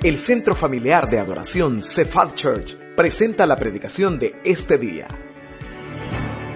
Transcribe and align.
El 0.00 0.16
Centro 0.16 0.54
Familiar 0.54 1.10
de 1.10 1.18
Adoración 1.18 1.82
Cephal 1.82 2.32
Church 2.32 2.76
presenta 2.94 3.46
la 3.46 3.56
predicación 3.56 4.20
de 4.20 4.40
este 4.44 4.78
día. 4.78 5.08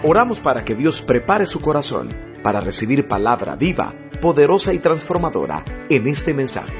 Oramos 0.05 0.39
para 0.39 0.65
que 0.65 0.77
Dios 0.77 1.03
prepare 1.03 1.47
su 1.47 1.61
corazón 1.61 2.09
para 2.45 2.61
recibir 2.61 3.09
palabra 3.09 3.57
viva, 3.57 3.95
poderosa 4.21 4.73
y 4.73 4.79
transformadora 4.79 5.65
en 5.91 6.07
este 6.07 6.35
mensaje. 6.35 6.73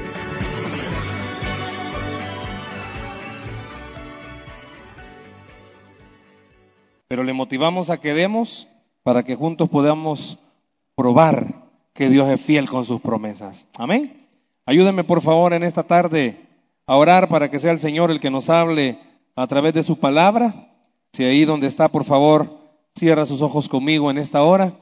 Pero 7.09 7.25
le 7.25 7.33
motivamos 7.33 7.89
a 7.89 7.99
que 7.99 8.13
demos 8.13 8.69
para 9.03 9.23
que 9.23 9.35
juntos 9.35 9.67
podamos 9.67 10.39
probar 10.95 11.65
que 11.91 12.07
Dios 12.07 12.29
es 12.29 12.39
fiel 12.39 12.69
con 12.69 12.85
sus 12.85 13.01
promesas. 13.01 13.65
Amén. 13.77 14.25
Ayúdenme 14.65 15.03
por 15.03 15.19
favor 15.19 15.51
en 15.51 15.63
esta 15.63 15.83
tarde 15.83 16.52
a 16.85 16.95
orar 16.95 17.29
para 17.29 17.49
que 17.49 17.59
sea 17.59 17.71
el 17.71 17.79
Señor 17.79 18.11
el 18.11 18.19
que 18.19 18.29
nos 18.29 18.49
hable 18.49 18.99
a 19.35 19.47
través 19.47 19.73
de 19.73 19.83
su 19.83 19.99
palabra. 19.99 20.69
Si 21.11 21.23
ahí 21.23 21.45
donde 21.45 21.67
está, 21.67 21.87
por 21.89 22.03
favor, 22.03 22.57
cierra 22.95 23.25
sus 23.25 23.41
ojos 23.41 23.69
conmigo 23.69 24.11
en 24.11 24.17
esta 24.17 24.43
hora 24.43 24.73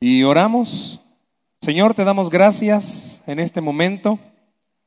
y 0.00 0.22
oramos. 0.22 1.00
Señor, 1.60 1.94
te 1.94 2.04
damos 2.04 2.30
gracias 2.30 3.22
en 3.26 3.38
este 3.38 3.60
momento. 3.60 4.18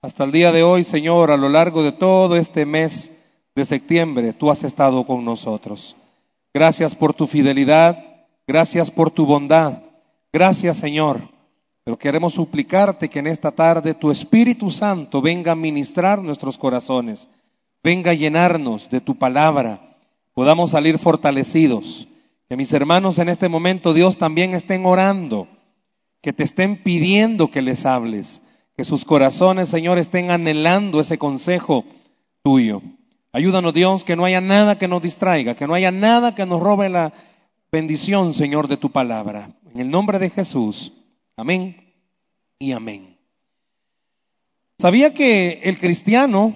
Hasta 0.01 0.23
el 0.23 0.31
día 0.31 0.51
de 0.51 0.63
hoy, 0.63 0.83
Señor, 0.83 1.31
a 1.31 1.37
lo 1.37 1.49
largo 1.49 1.83
de 1.83 1.91
todo 1.91 2.35
este 2.35 2.65
mes 2.65 3.11
de 3.55 3.65
septiembre, 3.65 4.33
tú 4.33 4.49
has 4.49 4.63
estado 4.63 5.05
con 5.05 5.25
nosotros. 5.25 5.95
Gracias 6.53 6.95
por 6.95 7.13
tu 7.13 7.27
fidelidad, 7.27 8.03
gracias 8.47 8.91
por 8.91 9.11
tu 9.11 9.25
bondad. 9.25 9.83
Gracias, 10.31 10.77
Señor 10.77 11.38
pero 11.89 11.97
queremos 11.97 12.35
suplicarte 12.35 13.09
que 13.09 13.17
en 13.17 13.25
esta 13.25 13.49
tarde 13.49 13.95
tu 13.95 14.11
Espíritu 14.11 14.69
Santo 14.69 15.23
venga 15.23 15.53
a 15.53 15.55
ministrar 15.55 16.21
nuestros 16.21 16.55
corazones, 16.55 17.29
venga 17.81 18.11
a 18.11 18.13
llenarnos 18.13 18.91
de 18.91 19.01
tu 19.01 19.17
palabra, 19.17 19.97
podamos 20.35 20.69
salir 20.69 20.99
fortalecidos. 20.99 22.07
Que 22.47 22.55
mis 22.55 22.71
hermanos 22.73 23.17
en 23.17 23.27
este 23.27 23.49
momento, 23.49 23.95
Dios, 23.95 24.19
también 24.19 24.53
estén 24.53 24.85
orando, 24.85 25.47
que 26.21 26.31
te 26.31 26.43
estén 26.43 26.75
pidiendo 26.75 27.49
que 27.49 27.63
les 27.63 27.87
hables, 27.87 28.43
que 28.77 28.85
sus 28.85 29.03
corazones, 29.03 29.69
Señor, 29.69 29.97
estén 29.97 30.29
anhelando 30.29 30.99
ese 30.99 31.17
consejo 31.17 31.85
tuyo. 32.43 32.83
Ayúdanos, 33.33 33.73
Dios, 33.73 34.03
que 34.03 34.15
no 34.15 34.25
haya 34.25 34.41
nada 34.41 34.77
que 34.77 34.87
nos 34.87 35.01
distraiga, 35.01 35.55
que 35.55 35.65
no 35.65 35.73
haya 35.73 35.89
nada 35.89 36.35
que 36.35 36.45
nos 36.45 36.61
robe 36.61 36.87
la 36.89 37.13
bendición, 37.71 38.35
Señor, 38.35 38.67
de 38.67 38.77
tu 38.77 38.91
palabra. 38.91 39.55
En 39.73 39.79
el 39.79 39.89
nombre 39.89 40.19
de 40.19 40.29
Jesús. 40.29 40.93
Amén 41.39 41.93
y 42.59 42.73
amén. 42.73 43.17
¿Sabía 44.77 45.13
que 45.13 45.61
el 45.63 45.77
cristiano 45.77 46.53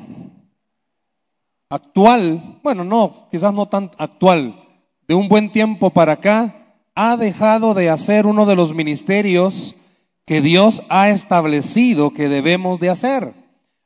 actual, 1.70 2.60
bueno, 2.64 2.84
no, 2.84 3.30
quizás 3.32 3.54
no 3.54 3.70
tan 3.70 3.92
actual, 3.98 4.62
de 5.08 5.16
un 5.16 5.30
buen 5.30 5.54
tiempo 5.54 5.92
para 5.92 6.14
acá, 6.14 6.76
ha 6.96 7.16
dejado 7.16 7.74
de 7.74 7.90
hacer 7.90 8.26
uno 8.26 8.46
de 8.46 8.58
los 8.58 8.74
ministerios 8.74 9.78
que 10.26 10.42
Dios 10.42 10.84
ha 10.90 11.10
establecido 11.12 12.12
que 12.12 12.28
debemos 12.28 12.82
de 12.82 12.90
hacer? 12.90 13.34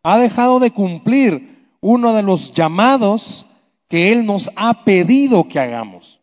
Ha 0.01 0.17
dejado 0.17 0.59
de 0.59 0.71
cumplir 0.71 1.75
uno 1.79 2.15
de 2.15 2.23
los 2.23 2.53
llamados 2.53 3.45
que 3.87 4.11
Él 4.11 4.25
nos 4.25 4.49
ha 4.55 4.83
pedido 4.83 5.47
que 5.47 5.59
hagamos. 5.59 6.21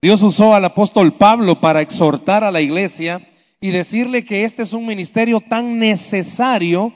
Dios 0.00 0.22
usó 0.22 0.54
al 0.54 0.64
apóstol 0.64 1.18
Pablo 1.18 1.60
para 1.60 1.82
exhortar 1.82 2.42
a 2.42 2.50
la 2.50 2.62
iglesia 2.62 3.28
y 3.64 3.70
decirle 3.70 4.26
que 4.26 4.44
este 4.44 4.62
es 4.62 4.74
un 4.74 4.84
ministerio 4.84 5.40
tan 5.40 5.78
necesario, 5.78 6.92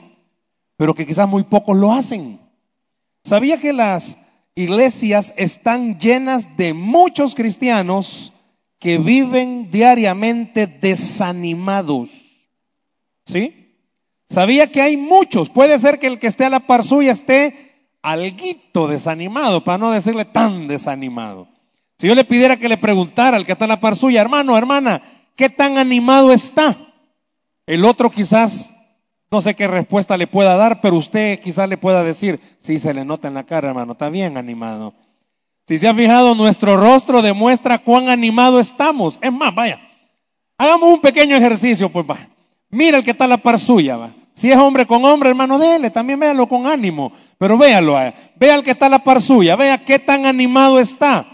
pero 0.77 0.93
que 0.93 1.07
quizás 1.07 1.27
muy 1.27 1.41
pocos 1.41 1.75
lo 1.75 1.91
hacen. 1.91 2.39
¿Sabía 3.23 3.59
que 3.59 3.73
las 3.73 4.19
iglesias 4.53 5.33
están 5.35 5.97
llenas 5.97 6.57
de 6.57 6.75
muchos 6.75 7.33
cristianos 7.33 8.33
que 8.77 8.99
viven 8.99 9.71
diariamente 9.71 10.67
desanimados? 10.67 12.11
¿Sí? 13.25 13.73
¿Sabía 14.29 14.71
que 14.71 14.83
hay 14.83 14.95
muchos? 14.95 15.49
Puede 15.49 15.79
ser 15.79 15.97
que 15.97 16.05
el 16.05 16.19
que 16.19 16.27
esté 16.27 16.45
a 16.45 16.51
la 16.51 16.67
par 16.67 16.83
suya 16.83 17.13
esté 17.13 17.87
alguito 18.03 18.87
desanimado, 18.87 19.63
para 19.63 19.79
no 19.79 19.89
decirle 19.89 20.23
tan 20.23 20.67
desanimado. 20.67 21.47
Si 21.97 22.07
yo 22.07 22.13
le 22.13 22.25
pidiera 22.25 22.57
que 22.57 22.69
le 22.69 22.77
preguntara 22.77 23.37
al 23.37 23.47
que 23.47 23.53
está 23.53 23.65
a 23.65 23.69
la 23.69 23.81
par 23.81 23.95
suya, 23.95 24.21
hermano, 24.21 24.55
hermana, 24.55 25.01
¿Qué 25.39 25.49
tan 25.49 25.77
animado 25.77 26.33
está? 26.33 26.75
El 27.65 27.85
otro 27.85 28.09
quizás, 28.09 28.69
no 29.31 29.41
sé 29.41 29.55
qué 29.55 29.69
respuesta 29.69 30.17
le 30.17 30.27
pueda 30.27 30.57
dar, 30.57 30.81
pero 30.81 30.97
usted 30.97 31.39
quizás 31.39 31.69
le 31.69 31.77
pueda 31.77 32.03
decir, 32.03 32.41
sí, 32.57 32.77
se 32.77 32.93
le 32.93 33.05
nota 33.05 33.29
en 33.29 33.35
la 33.35 33.45
cara, 33.45 33.69
hermano, 33.69 33.93
está 33.93 34.09
bien 34.09 34.35
animado. 34.35 34.93
Si 35.65 35.77
se 35.77 35.87
ha 35.87 35.93
fijado, 35.93 36.35
nuestro 36.35 36.75
rostro 36.75 37.21
demuestra 37.21 37.77
cuán 37.77 38.09
animado 38.09 38.59
estamos. 38.59 39.17
Es 39.21 39.31
más, 39.31 39.55
vaya, 39.55 39.79
hagamos 40.57 40.89
un 40.89 40.99
pequeño 40.99 41.37
ejercicio, 41.37 41.87
pues 41.87 42.05
va. 42.05 42.17
Mira 42.69 42.97
el 42.97 43.05
que 43.05 43.11
está 43.11 43.23
a 43.23 43.29
la 43.29 43.37
par 43.37 43.57
suya, 43.59 43.95
va. 43.95 44.11
Si 44.33 44.51
es 44.51 44.57
hombre 44.57 44.85
con 44.85 45.05
hombre, 45.05 45.29
hermano, 45.29 45.57
déle, 45.57 45.89
también 45.89 46.19
véalo 46.19 46.49
con 46.49 46.67
ánimo. 46.67 47.13
Pero 47.37 47.57
véalo, 47.57 47.93
vea 48.35 48.55
el 48.55 48.63
que 48.65 48.71
está 48.71 48.87
a 48.87 48.89
la 48.89 49.05
par 49.05 49.21
suya, 49.21 49.55
vea 49.55 49.85
qué 49.85 49.99
tan 49.99 50.25
animado 50.25 50.81
está. 50.81 51.25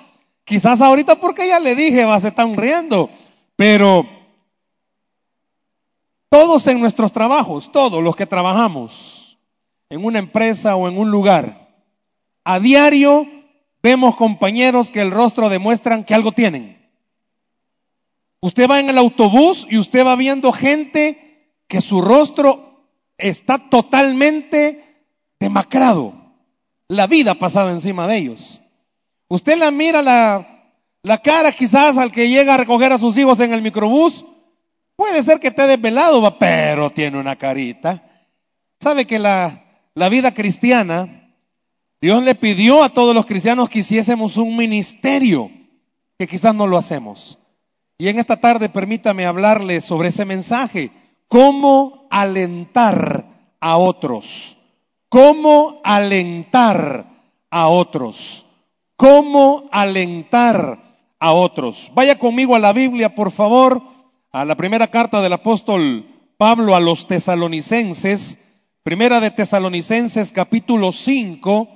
Quizás 0.44 0.80
ahorita 0.80 1.16
porque 1.16 1.48
ya 1.48 1.60
le 1.60 1.74
dije, 1.74 2.06
va, 2.06 2.20
se 2.20 2.28
están 2.28 2.56
riendo. 2.56 3.10
Pero 3.56 4.06
todos 6.30 6.68
en 6.68 6.80
nuestros 6.80 7.12
trabajos, 7.12 7.72
todos 7.72 8.04
los 8.04 8.16
que 8.16 8.26
trabajamos 8.26 9.38
en 9.90 10.04
una 10.04 10.20
empresa 10.20 10.76
o 10.76 10.88
en 10.88 10.98
un 10.98 11.12
lugar, 11.12 11.70
a 12.44 12.60
diario 12.60 13.28
vemos 13.82 14.16
compañeros 14.16 14.92
que 14.92 15.02
el 15.02 15.12
rostro 15.12 15.50
demuestran 15.50 16.04
que 16.04 16.14
algo 16.14 16.32
tienen. 16.32 16.76
Usted 18.42 18.70
va 18.70 18.80
en 18.80 18.90
el 18.90 18.98
autobús 18.98 19.66
y 19.70 19.78
usted 19.78 20.06
va 20.06 20.16
viendo 20.16 20.52
gente 20.52 21.52
que 21.68 21.82
su 21.82 22.02
rostro 22.02 22.86
está 23.18 23.70
totalmente 23.70 25.06
demacrado. 25.40 26.14
La 26.88 27.08
vida 27.08 27.32
ha 27.32 27.36
pasado 27.36 27.72
encima 27.72 28.08
de 28.08 28.18
ellos. 28.18 28.62
Usted 29.28 29.58
la 29.58 29.72
mira 29.72 30.02
la 30.02 30.55
la 31.06 31.20
cara 31.20 31.52
quizás 31.52 32.00
al 32.00 32.12
que 32.12 32.30
llega 32.30 32.56
a 32.56 32.58
recoger 32.58 32.92
a 32.92 32.98
sus 32.98 33.16
hijos 33.16 33.40
en 33.40 33.54
el 33.54 33.62
microbús, 33.62 34.26
puede 34.96 35.22
ser 35.22 35.40
que 35.40 35.50
esté 35.50 35.68
desvelado, 35.68 36.40
pero 36.40 36.90
tiene 36.90 37.20
una 37.20 37.36
carita. 37.36 38.04
¿Sabe 38.80 39.06
que 39.06 39.20
la, 39.20 39.84
la 39.94 40.10
vida 40.10 40.34
cristiana, 40.34 41.30
Dios 42.02 42.24
le 42.24 42.34
pidió 42.34 42.82
a 42.82 42.90
todos 42.90 43.14
los 43.14 43.28
cristianos 43.28 43.70
que 43.70 43.80
hiciésemos 43.80 44.38
un 44.38 44.58
ministerio, 44.58 45.52
que 46.18 46.26
quizás 46.26 46.56
no 46.56 46.66
lo 46.66 46.76
hacemos. 46.76 47.38
Y 48.00 48.08
en 48.08 48.18
esta 48.18 48.38
tarde 48.38 48.68
permítame 48.70 49.28
hablarle 49.28 49.82
sobre 49.82 50.08
ese 50.08 50.26
mensaje, 50.26 50.90
cómo 51.28 52.08
alentar 52.10 53.54
a 53.60 53.78
otros, 53.78 54.58
cómo 55.10 55.82
alentar 55.84 57.06
a 57.52 57.68
otros, 57.68 58.48
cómo 58.98 59.70
alentar 59.72 60.85
a 61.20 61.34
otros. 61.34 61.92
Vaya 61.94 62.18
conmigo 62.18 62.56
a 62.56 62.60
la 62.60 62.74
Biblia, 62.74 63.16
por 63.16 63.32
favor, 63.32 63.82
a 64.32 64.46
la 64.46 64.56
primera 64.56 64.88
carta 64.88 65.22
del 65.22 65.34
apóstol 65.34 66.06
Pablo 66.38 66.76
a 66.76 66.82
los 66.82 67.08
tesalonicenses, 67.08 68.40
primera 68.84 69.22
de 69.22 69.32
tesalonicenses 69.32 70.34
capítulo 70.34 70.92
5, 70.92 71.70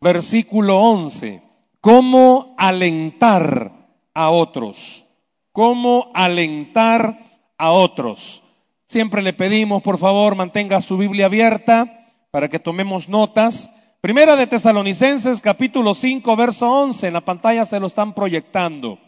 versículo 0.00 0.78
11. 0.80 1.42
¿Cómo 1.80 2.54
alentar 2.58 3.72
a 4.12 4.30
otros? 4.30 5.06
¿Cómo 5.52 6.10
alentar 6.14 7.24
a 7.56 7.72
otros? 7.72 8.42
Siempre 8.86 9.22
le 9.22 9.32
pedimos, 9.32 9.82
por 9.82 9.96
favor, 9.96 10.34
mantenga 10.34 10.82
su 10.82 10.98
Biblia 10.98 11.26
abierta 11.26 12.06
para 12.30 12.48
que 12.48 12.58
tomemos 12.58 13.08
notas. 13.08 13.70
Primera 14.02 14.34
de 14.34 14.48
Tesalonicenses 14.48 15.40
capítulo 15.40 15.94
5 15.94 16.34
verso 16.34 16.68
11, 16.68 17.06
en 17.06 17.12
la 17.12 17.20
pantalla 17.20 17.64
se 17.64 17.78
lo 17.78 17.86
están 17.86 18.14
proyectando. 18.14 18.98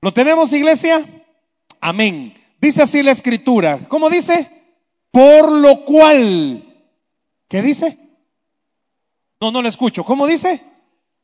¿Lo 0.00 0.12
tenemos 0.14 0.50
iglesia? 0.54 1.04
Amén. 1.78 2.32
Dice 2.58 2.80
así 2.80 3.02
la 3.02 3.10
escritura. 3.10 3.80
¿Cómo 3.86 4.08
dice? 4.08 4.50
Por 5.10 5.52
lo 5.52 5.84
cual. 5.84 6.64
¿Qué 7.48 7.60
dice? 7.60 7.98
No, 9.42 9.50
no 9.50 9.60
lo 9.60 9.68
escucho. 9.68 10.04
¿Cómo 10.04 10.26
dice? 10.26 10.62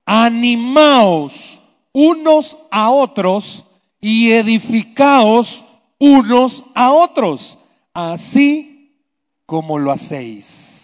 Animaos 0.04 1.62
unos 1.94 2.58
a 2.70 2.90
otros 2.90 3.64
y 3.98 4.32
edificaos 4.32 5.64
unos 5.98 6.64
a 6.74 6.92
otros, 6.92 7.56
así 7.94 9.06
como 9.46 9.78
lo 9.78 9.90
hacéis. 9.90 10.79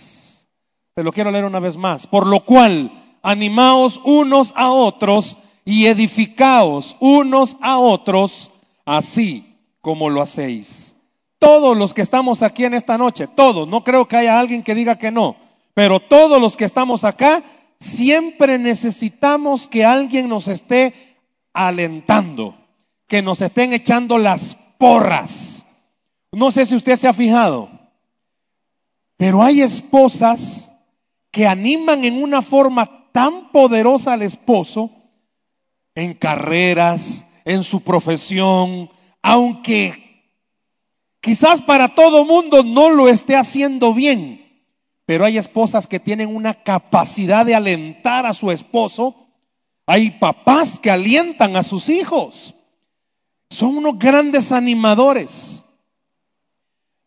Te 0.96 1.02
lo 1.02 1.12
quiero 1.12 1.30
leer 1.30 1.44
una 1.44 1.60
vez 1.60 1.76
más. 1.76 2.06
Por 2.06 2.26
lo 2.26 2.46
cual, 2.46 2.90
animaos 3.22 4.00
unos 4.02 4.54
a 4.56 4.72
otros 4.72 5.36
y 5.62 5.88
edificaos 5.88 6.96
unos 7.00 7.58
a 7.60 7.76
otros, 7.76 8.50
así 8.86 9.58
como 9.82 10.08
lo 10.08 10.22
hacéis. 10.22 10.96
Todos 11.38 11.76
los 11.76 11.92
que 11.92 12.00
estamos 12.00 12.42
aquí 12.42 12.64
en 12.64 12.72
esta 12.72 12.96
noche, 12.96 13.26
todos, 13.26 13.68
no 13.68 13.84
creo 13.84 14.08
que 14.08 14.16
haya 14.16 14.40
alguien 14.40 14.62
que 14.62 14.74
diga 14.74 14.96
que 14.96 15.10
no, 15.10 15.36
Pero 15.74 16.00
todos 16.00 16.40
los 16.40 16.56
que 16.56 16.64
estamos 16.64 17.04
acá, 17.04 17.44
siempre 17.78 18.56
necesitamos 18.56 19.68
que 19.68 19.84
alguien 19.84 20.30
nos 20.30 20.48
esté 20.48 20.94
alentando, 21.52 22.54
que 23.06 23.20
nos 23.20 23.42
estén 23.42 23.74
echando 23.74 24.16
las 24.16 24.56
porras. 24.78 25.66
No 26.32 26.50
sé 26.50 26.64
si 26.64 26.74
usted 26.74 26.96
se 26.96 27.06
ha 27.06 27.12
fijado, 27.12 27.68
pero 29.18 29.42
hay 29.42 29.60
esposas 29.60 30.70
que 31.36 31.46
animan 31.46 32.06
en 32.06 32.22
una 32.22 32.40
forma 32.40 33.10
tan 33.12 33.52
poderosa 33.52 34.14
al 34.14 34.22
esposo 34.22 34.90
en 35.94 36.14
carreras, 36.14 37.26
en 37.44 37.62
su 37.62 37.82
profesión, 37.82 38.88
aunque 39.20 40.32
quizás 41.20 41.60
para 41.60 41.94
todo 41.94 42.24
mundo 42.24 42.62
no 42.62 42.88
lo 42.88 43.10
esté 43.10 43.36
haciendo 43.36 43.92
bien, 43.92 44.64
pero 45.04 45.26
hay 45.26 45.36
esposas 45.36 45.86
que 45.86 46.00
tienen 46.00 46.34
una 46.34 46.54
capacidad 46.62 47.44
de 47.44 47.54
alentar 47.54 48.24
a 48.24 48.32
su 48.32 48.50
esposo. 48.50 49.14
Hay 49.84 50.12
papás 50.12 50.78
que 50.78 50.90
alientan 50.90 51.54
a 51.56 51.62
sus 51.64 51.90
hijos. 51.90 52.54
Son 53.50 53.76
unos 53.76 53.98
grandes 53.98 54.52
animadores. 54.52 55.62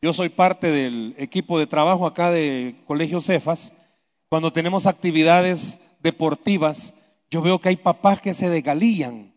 Yo 0.03 0.13
soy 0.13 0.29
parte 0.29 0.69
del 0.69 1.15
equipo 1.17 1.57
de 1.57 1.65
trabajo 1.65 2.05
acá 2.05 2.29
de 2.29 2.75
Colegio 2.85 3.21
Cefas. 3.21 3.73
Cuando 4.29 4.53
tenemos 4.53 4.85
actividades 4.85 5.79
deportivas, 6.01 6.93
yo 7.29 7.41
veo 7.41 7.59
que 7.59 7.69
hay 7.69 7.75
papás 7.75 8.21
que 8.21 8.33
se 8.33 8.49
degalillan. 8.49 9.33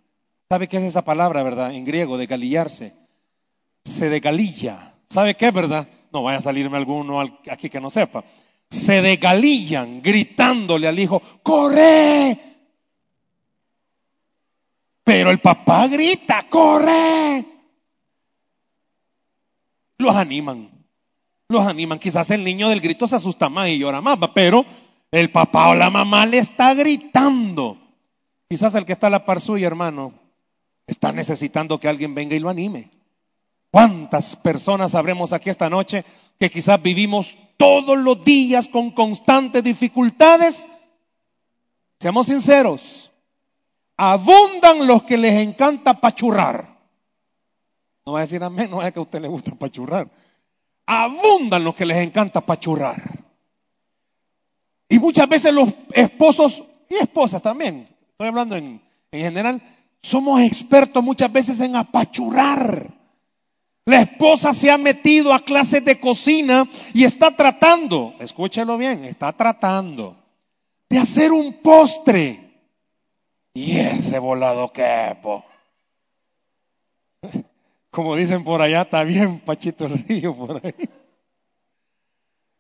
¿Sabe 0.48 0.68
qué 0.68 0.76
es 0.76 0.84
esa 0.84 1.04
palabra, 1.04 1.42
verdad? 1.42 1.74
En 1.74 1.84
griego, 1.84 2.18
degalillarse. 2.18 2.94
Se 3.84 4.08
degalilla. 4.10 4.94
¿Sabe 5.06 5.34
qué, 5.34 5.50
verdad? 5.50 5.88
No 6.12 6.22
vaya 6.22 6.38
a 6.38 6.42
salirme 6.42 6.76
alguno 6.76 7.20
aquí 7.20 7.70
que 7.70 7.80
no 7.80 7.90
sepa 7.90 8.24
se 8.72 9.02
degalillan 9.02 10.00
gritándole 10.00 10.88
al 10.88 10.98
hijo, 10.98 11.20
corre. 11.42 12.38
Pero 15.04 15.30
el 15.30 15.40
papá 15.40 15.86
grita, 15.88 16.46
corre. 16.48 17.44
Los 19.98 20.16
animan, 20.16 20.70
los 21.52 21.64
animan. 21.64 21.98
Quizás 21.98 22.30
el 22.30 22.42
niño 22.42 22.68
del 22.68 22.80
grito 22.80 23.06
se 23.06 23.16
asusta 23.16 23.48
más 23.48 23.68
y 23.68 23.78
llora 23.78 24.00
más, 24.00 24.18
pero 24.34 24.64
el 25.10 25.30
papá 25.30 25.68
o 25.68 25.74
la 25.74 25.90
mamá 25.90 26.26
le 26.26 26.38
está 26.38 26.74
gritando. 26.74 27.78
Quizás 28.48 28.74
el 28.74 28.84
que 28.84 28.92
está 28.92 29.06
a 29.06 29.10
la 29.10 29.24
par 29.24 29.40
suya, 29.40 29.66
hermano, 29.66 30.12
está 30.86 31.12
necesitando 31.12 31.78
que 31.78 31.88
alguien 31.88 32.14
venga 32.14 32.34
y 32.34 32.40
lo 32.40 32.48
anime. 32.48 32.90
¿Cuántas 33.70 34.36
personas 34.36 34.94
habremos 34.94 35.32
aquí 35.32 35.48
esta 35.48 35.70
noche 35.70 36.04
que 36.38 36.50
quizás 36.50 36.82
vivimos 36.82 37.36
todos 37.56 37.96
los 37.96 38.22
días 38.24 38.68
con 38.68 38.90
constantes 38.90 39.64
dificultades? 39.64 40.66
Seamos 41.98 42.26
sinceros, 42.26 43.10
abundan 43.96 44.86
los 44.86 45.04
que 45.04 45.16
les 45.16 45.34
encanta 45.34 46.00
pachurrar. 46.00 46.78
No 48.04 48.12
va 48.12 48.18
a 48.18 48.22
decir 48.22 48.42
amén, 48.42 48.70
no 48.70 48.82
es 48.82 48.92
que 48.92 48.98
a 48.98 49.02
usted 49.02 49.22
le 49.22 49.28
gusta 49.28 49.54
pachurrar. 49.54 50.10
Abundan 50.94 51.64
los 51.64 51.74
que 51.74 51.86
les 51.86 51.98
encanta 51.98 52.42
pachurrar. 52.42 53.00
Y 54.90 54.98
muchas 54.98 55.26
veces 55.26 55.54
los 55.54 55.70
esposos 55.92 56.62
y 56.90 56.96
esposas 56.96 57.40
también, 57.40 57.88
estoy 58.10 58.28
hablando 58.28 58.56
en, 58.56 58.82
en 59.10 59.20
general, 59.20 59.62
somos 60.02 60.42
expertos 60.42 61.02
muchas 61.02 61.32
veces 61.32 61.60
en 61.60 61.76
apachurrar. 61.76 62.90
La 63.86 64.02
esposa 64.02 64.52
se 64.52 64.70
ha 64.70 64.76
metido 64.76 65.32
a 65.32 65.40
clases 65.40 65.82
de 65.82 65.98
cocina 65.98 66.68
y 66.92 67.04
está 67.04 67.34
tratando, 67.34 68.14
escúchelo 68.20 68.76
bien, 68.76 69.04
está 69.04 69.32
tratando 69.32 70.16
de 70.90 70.98
hacer 70.98 71.32
un 71.32 71.54
postre. 71.54 72.52
Y 73.54 73.78
ese 73.78 74.18
volado 74.18 74.70
quepo. 74.72 75.42
Como 77.92 78.16
dicen 78.16 78.42
por 78.42 78.62
allá, 78.62 78.82
está 78.82 79.04
bien 79.04 79.38
Pachito 79.40 79.84
el 79.84 80.02
Río 80.08 80.34
por 80.34 80.62
ahí. 80.64 80.88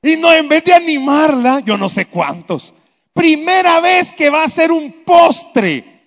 Y 0.02 0.16
no, 0.18 0.30
en 0.30 0.46
vez 0.46 0.62
de 0.62 0.74
animarla, 0.74 1.60
yo 1.60 1.78
no 1.78 1.88
sé 1.88 2.04
cuántos, 2.04 2.74
primera 3.14 3.80
vez 3.80 4.12
que 4.12 4.28
va 4.28 4.42
a 4.42 4.44
hacer 4.44 4.70
un 4.70 5.04
postre, 5.04 6.06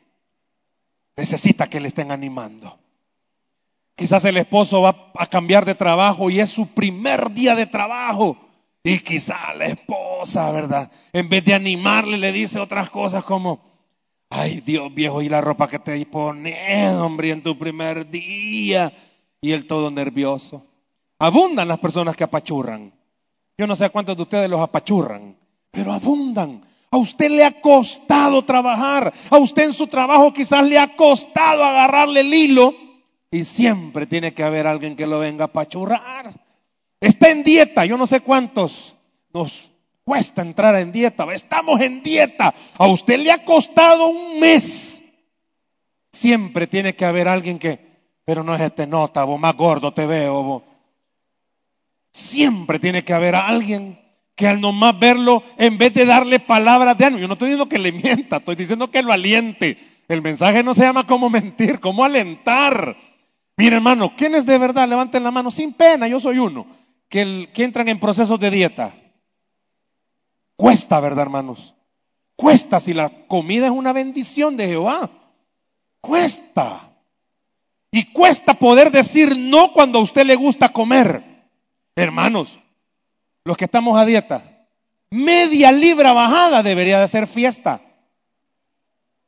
necesita 1.18 1.68
que 1.68 1.80
le 1.80 1.88
estén 1.88 2.12
animando. 2.12 2.78
Quizás 3.96 4.26
el 4.26 4.38
esposo 4.38 4.84
va 4.84 5.12
a 5.18 5.26
cambiar 5.26 5.66
de 5.66 5.74
trabajo 5.74 6.30
y 6.30 6.40
es 6.40 6.52
su 6.52 6.68
primer 6.68 7.32
día 7.32 7.56
de 7.56 7.66
trabajo. 7.66 8.38
Y 8.84 9.00
quizá 9.00 9.56
la 9.56 9.66
esposa, 9.66 10.52
¿verdad? 10.52 10.92
En 11.14 11.30
vez 11.30 11.44
de 11.46 11.56
animarle, 11.56 12.20
le 12.20 12.32
dice 12.32 12.60
otras 12.60 12.92
cosas 12.92 13.24
como, 13.24 13.60
ay 14.30 14.62
Dios 14.62 14.94
viejo, 14.94 15.24
y 15.24 15.30
la 15.30 15.42
ropa 15.42 15.68
que 15.68 15.80
te 15.80 16.06
pones, 16.06 16.94
hombre, 16.98 17.32
en 17.32 17.42
tu 17.42 17.58
primer 17.58 18.08
día. 18.08 18.94
Y 19.46 19.52
él 19.52 19.68
todo 19.68 19.92
nervioso. 19.92 20.66
Abundan 21.20 21.68
las 21.68 21.78
personas 21.78 22.16
que 22.16 22.24
apachurran. 22.24 22.92
Yo 23.56 23.68
no 23.68 23.76
sé 23.76 23.92
cuántos 23.92 24.16
de 24.18 24.24
ustedes 24.24 24.50
los 24.50 24.60
apachurran, 24.60 25.38
pero 25.70 25.94
abundan. 25.94 26.66
A 26.90 26.98
usted 26.98 27.30
le 27.30 27.44
ha 27.44 27.62
costado 27.62 28.44
trabajar. 28.44 29.14
A 29.30 29.38
usted 29.38 29.66
en 29.66 29.74
su 29.74 29.86
trabajo 29.86 30.34
quizás 30.34 30.66
le 30.66 30.80
ha 30.80 30.96
costado 30.96 31.64
agarrarle 31.64 32.22
el 32.22 32.34
hilo 32.34 32.74
y 33.30 33.44
siempre 33.44 34.08
tiene 34.08 34.34
que 34.34 34.42
haber 34.42 34.66
alguien 34.66 34.96
que 34.96 35.06
lo 35.06 35.20
venga 35.20 35.46
a 35.46 35.54
pachurrar. 35.54 36.44
Está 37.00 37.30
en 37.30 37.44
dieta, 37.44 37.86
yo 37.86 38.00
no 38.00 38.08
sé 38.08 38.22
cuántos 38.22 38.96
nos 39.32 39.70
cuesta 40.04 40.42
entrar 40.42 40.74
en 40.78 40.92
dieta. 40.92 41.32
Estamos 41.32 41.82
en 41.82 42.02
dieta. 42.02 42.56
A 42.80 42.88
usted 42.88 43.20
le 43.20 43.32
ha 43.32 43.46
costado 43.46 44.08
un 44.08 44.40
mes. 44.40 45.04
Siempre 46.12 46.66
tiene 46.66 46.96
que 46.96 47.06
haber 47.06 47.28
alguien 47.28 47.60
que, 47.60 47.85
pero 48.26 48.44
no 48.44 48.56
es 48.56 48.62
este 48.62 48.88
nota, 48.88 49.24
vos 49.24 49.40
más 49.40 49.56
gordo 49.56 49.94
te 49.94 50.08
veo. 50.08 50.64
Siempre 52.12 52.80
tiene 52.80 53.04
que 53.04 53.14
haber 53.14 53.36
alguien 53.36 54.00
que 54.36 54.48
al 54.48 54.60
nomás 54.60 55.00
verlo, 55.00 55.44
en 55.58 55.78
vez 55.78 55.94
de 55.94 56.06
darle 56.06 56.40
palabras 56.40 56.98
de 56.98 57.06
ánimo, 57.06 57.22
yo 57.22 57.28
no 57.28 57.34
estoy 57.34 57.50
diciendo 57.50 57.70
que 57.70 57.80
le 57.80 57.92
mienta, 58.04 58.38
estoy 58.38 58.56
diciendo 58.56 58.90
que 58.92 59.04
lo 59.04 59.14
aliente. 59.14 59.78
El 60.08 60.22
mensaje 60.22 60.62
no 60.62 60.74
se 60.74 60.84
llama 60.84 61.08
cómo 61.08 61.30
mentir, 61.30 61.80
cómo 61.80 62.04
alentar. 62.04 62.98
Mira, 63.58 63.78
hermano, 63.78 64.16
¿quiénes 64.16 64.46
de 64.46 64.58
verdad 64.58 64.88
levanten 64.88 65.24
la 65.24 65.32
mano 65.32 65.50
sin 65.52 65.74
pena? 65.74 66.08
Yo 66.08 66.20
soy 66.20 66.40
uno. 66.40 66.68
Que, 67.10 67.50
que 67.54 67.64
entran 67.64 67.88
en 67.88 68.00
procesos 68.00 68.40
de 68.40 68.52
dieta. 68.52 68.94
Cuesta, 70.58 71.00
¿verdad, 71.00 71.24
hermanos? 71.24 71.76
Cuesta 72.36 72.80
si 72.80 72.94
la 72.94 73.10
comida 73.28 73.68
es 73.68 73.72
una 73.72 73.94
bendición 73.94 74.58
de 74.58 74.68
Jehová. 74.68 75.10
Cuesta. 76.02 76.95
Y 77.96 78.12
cuesta 78.12 78.56
poder 78.56 78.92
decir 78.92 79.38
no 79.38 79.72
cuando 79.72 80.00
a 80.00 80.02
usted 80.02 80.26
le 80.26 80.36
gusta 80.36 80.68
comer. 80.68 81.24
Hermanos, 81.96 82.60
los 83.46 83.56
que 83.56 83.64
estamos 83.64 83.98
a 83.98 84.04
dieta, 84.04 84.68
media 85.12 85.72
libra 85.72 86.12
bajada 86.12 86.62
debería 86.62 87.00
de 87.00 87.08
ser 87.08 87.26
fiesta. 87.26 87.80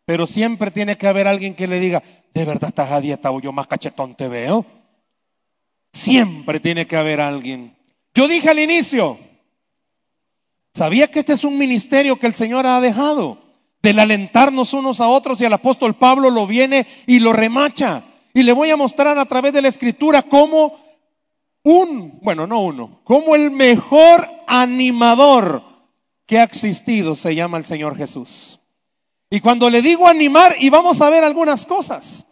Pero 0.03 0.25
siempre 0.25 0.69
tiene 0.69 0.97
que 0.97 1.07
haber 1.07 1.29
alguien 1.29 1.55
que 1.55 1.65
le 1.65 1.79
diga, 1.79 2.03
¿de 2.33 2.43
verdad 2.43 2.67
estás 2.67 2.91
a 2.91 2.99
dieta 2.99 3.31
o 3.31 3.39
yo 3.39 3.53
más 3.53 3.67
cachetón 3.67 4.15
te 4.15 4.27
veo? 4.27 4.65
Siempre 5.93 6.59
tiene 6.59 6.87
que 6.87 6.97
haber 6.97 7.21
alguien. 7.21 7.73
Yo 8.13 8.27
dije 8.27 8.49
al 8.49 8.59
inicio, 8.59 9.17
¿sabía 10.73 11.07
que 11.07 11.19
este 11.19 11.31
es 11.31 11.45
un 11.45 11.57
ministerio 11.57 12.19
que 12.19 12.27
el 12.27 12.33
Señor 12.33 12.67
ha 12.67 12.81
dejado? 12.81 13.37
Del 13.81 13.99
alentarnos 13.99 14.73
unos 14.73 14.99
a 14.99 15.07
otros 15.07 15.39
y 15.39 15.45
el 15.45 15.53
apóstol 15.53 15.95
Pablo 15.95 16.29
lo 16.29 16.45
viene 16.45 16.85
y 17.05 17.19
lo 17.19 17.31
remacha. 17.31 18.03
Y 18.37 18.43
le 18.43 18.53
voy 18.53 18.69
a 18.69 18.77
mostrar 18.77 19.17
a 19.17 19.25
través 19.25 19.51
de 19.51 19.63
la 19.63 19.67
escritura 19.67 20.21
cómo 20.21 20.77
un, 21.63 22.19
bueno, 22.21 22.45
no 22.45 22.61
uno, 22.61 23.01
como 23.03 23.33
el 23.33 23.49
mejor 23.49 24.29
animador 24.45 25.63
que 26.27 26.37
ha 26.37 26.43
existido 26.43 27.15
se 27.15 27.33
llama 27.33 27.57
el 27.57 27.65
Señor 27.65 27.97
Jesús. 27.97 28.59
Y 29.31 29.39
cuando 29.39 29.71
le 29.71 29.81
digo 29.81 30.07
animar, 30.07 30.55
y 30.59 30.69
vamos 30.69 31.01
a 31.01 31.09
ver 31.09 31.23
algunas 31.23 31.65
cosas, 31.65 32.27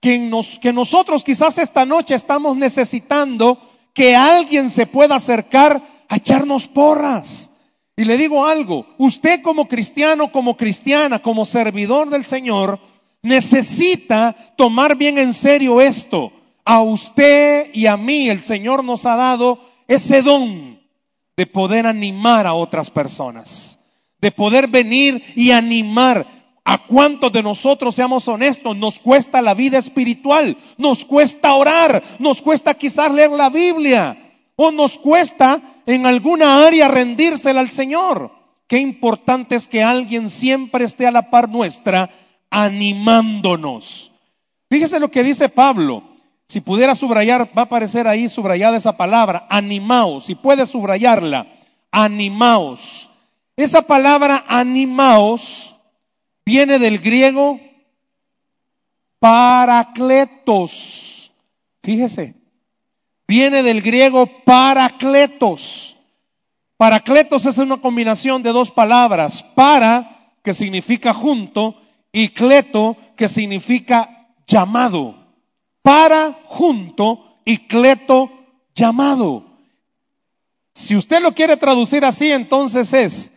que, 0.00 0.16
nos, 0.16 0.60
que 0.60 0.72
nosotros 0.72 1.24
quizás 1.24 1.58
esta 1.58 1.84
noche 1.84 2.14
estamos 2.14 2.56
necesitando 2.56 3.58
que 3.94 4.14
alguien 4.14 4.70
se 4.70 4.86
pueda 4.86 5.16
acercar 5.16 5.82
a 6.08 6.16
echarnos 6.18 6.68
porras. 6.68 7.50
Y 7.96 8.04
le 8.04 8.16
digo 8.16 8.46
algo, 8.46 8.86
usted 8.96 9.42
como 9.42 9.66
cristiano, 9.66 10.30
como 10.30 10.56
cristiana, 10.56 11.18
como 11.18 11.46
servidor 11.46 12.10
del 12.10 12.24
Señor, 12.24 12.78
necesita 13.22 14.36
tomar 14.56 14.96
bien 14.96 15.18
en 15.18 15.32
serio 15.32 15.80
esto. 15.80 16.32
A 16.64 16.80
usted 16.80 17.70
y 17.74 17.86
a 17.86 17.96
mí 17.96 18.28
el 18.28 18.40
Señor 18.40 18.84
nos 18.84 19.04
ha 19.06 19.16
dado 19.16 19.58
ese 19.88 20.22
don 20.22 20.80
de 21.36 21.46
poder 21.46 21.86
animar 21.86 22.46
a 22.46 22.54
otras 22.54 22.90
personas 22.90 23.78
de 24.22 24.30
poder 24.30 24.68
venir 24.68 25.22
y 25.34 25.50
animar 25.50 26.26
a 26.64 26.86
cuantos 26.86 27.32
de 27.32 27.42
nosotros 27.42 27.96
seamos 27.96 28.28
honestos, 28.28 28.76
nos 28.76 29.00
cuesta 29.00 29.42
la 29.42 29.52
vida 29.52 29.78
espiritual, 29.78 30.56
nos 30.78 31.04
cuesta 31.04 31.52
orar, 31.54 32.02
nos 32.20 32.40
cuesta 32.40 32.72
quizás 32.74 33.12
leer 33.12 33.30
la 33.30 33.50
Biblia 33.50 34.16
o 34.54 34.70
nos 34.70 34.96
cuesta 34.96 35.60
en 35.86 36.06
alguna 36.06 36.64
área 36.64 36.86
rendírsela 36.86 37.60
al 37.60 37.70
Señor. 37.70 38.30
Qué 38.68 38.78
importante 38.78 39.56
es 39.56 39.66
que 39.66 39.82
alguien 39.82 40.30
siempre 40.30 40.84
esté 40.84 41.04
a 41.08 41.10
la 41.10 41.28
par 41.28 41.48
nuestra 41.48 42.08
animándonos. 42.52 44.12
Fíjese 44.70 45.00
lo 45.00 45.10
que 45.10 45.24
dice 45.24 45.48
Pablo. 45.48 46.04
Si 46.46 46.60
pudiera 46.60 46.94
subrayar, 46.94 47.48
va 47.56 47.62
a 47.62 47.64
aparecer 47.64 48.06
ahí 48.06 48.28
subrayada 48.28 48.76
esa 48.76 48.96
palabra, 48.96 49.46
animaos. 49.48 50.26
Si 50.26 50.34
puede 50.34 50.66
subrayarla, 50.66 51.46
animaos. 51.90 53.08
Esa 53.56 53.82
palabra 53.82 54.44
animaos 54.46 55.74
viene 56.44 56.78
del 56.78 56.98
griego 56.98 57.58
paracletos. 59.18 60.12
Fíjese, 61.82 62.34
viene 63.26 63.62
del 63.62 63.80
griego 63.80 64.26
paracletos. 64.44 65.96
Paracletos 66.76 67.46
es 67.46 67.56
una 67.58 67.78
combinación 67.78 68.42
de 68.42 68.52
dos 68.52 68.70
palabras, 68.70 69.42
para, 69.42 70.34
que 70.42 70.52
significa 70.52 71.14
junto, 71.14 71.76
y 72.12 72.28
cleto, 72.28 72.96
que 73.16 73.28
significa 73.28 74.28
llamado. 74.46 75.16
Para, 75.82 76.38
junto, 76.44 77.40
y 77.44 77.66
cleto, 77.66 78.30
llamado. 78.74 79.44
Si 80.74 80.96
usted 80.96 81.20
lo 81.20 81.34
quiere 81.34 81.56
traducir 81.56 82.04
así, 82.04 82.30
entonces 82.30 82.92
es, 82.92 83.30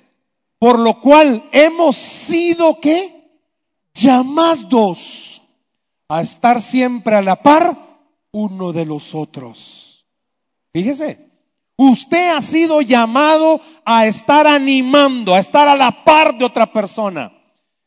por 0.60 0.80
lo 0.80 1.02
cual 1.02 1.48
hemos 1.52 1.98
sido 1.98 2.80
qué? 2.80 3.12
Llamados 3.94 5.42
a 6.08 6.22
estar 6.22 6.62
siempre 6.62 7.16
a 7.16 7.22
la 7.22 7.42
par 7.42 7.78
uno 8.32 8.74
de 8.74 8.86
los 8.86 9.16
otros. 9.16 10.06
Fíjese, 10.74 11.30
usted 11.78 12.36
ha 12.36 12.42
sido 12.42 12.82
llamado 12.82 13.62
a 13.86 14.06
estar 14.06 14.48
animando, 14.48 15.34
a 15.34 15.40
estar 15.40 15.68
a 15.68 15.76
la 15.76 16.04
par 16.04 16.38
de 16.38 16.46
otra 16.46 16.72
persona. 16.72 17.32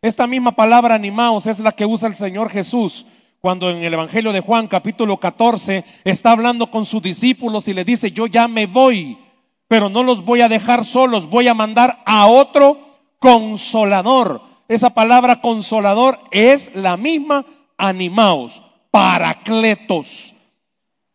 Esta 0.01 0.29
misma 0.29 0.53
palabra 0.53 0.95
animaos 0.95 1.47
es 1.47 1.59
la 1.59 1.73
que 1.73 1.85
usa 1.85 2.07
el 2.07 2.15
Señor 2.15 2.51
Jesús 2.51 3.05
cuando 3.41 3.69
en 3.69 3.79
el 3.79 3.95
Evangelio 3.95 4.33
de 4.33 4.39
Juan 4.41 4.69
capítulo 4.69 5.17
14 5.17 5.85
está 6.05 6.31
hablando 6.31 6.71
con 6.71 6.85
sus 6.85 7.03
discípulos 7.03 7.67
y 7.67 7.75
le 7.75 7.85
dice, 7.85 8.13
yo 8.13 8.29
ya 8.29 8.47
me 8.47 8.67
voy, 8.67 9.19
pero 9.67 9.89
no 9.89 10.05
los 10.05 10.25
voy 10.25 10.41
a 10.41 10.49
dejar 10.49 10.85
solos, 10.85 11.29
voy 11.29 11.49
a 11.49 11.55
mandar 11.55 12.01
a 12.07 12.29
otro 12.29 12.79
consolador. 13.19 14.43
Esa 14.69 14.91
palabra 14.91 15.41
consolador 15.41 16.21
es 16.31 16.77
la 16.77 16.97
misma 16.97 17.45
animaos, 17.77 18.63
paracletos. 18.93 20.33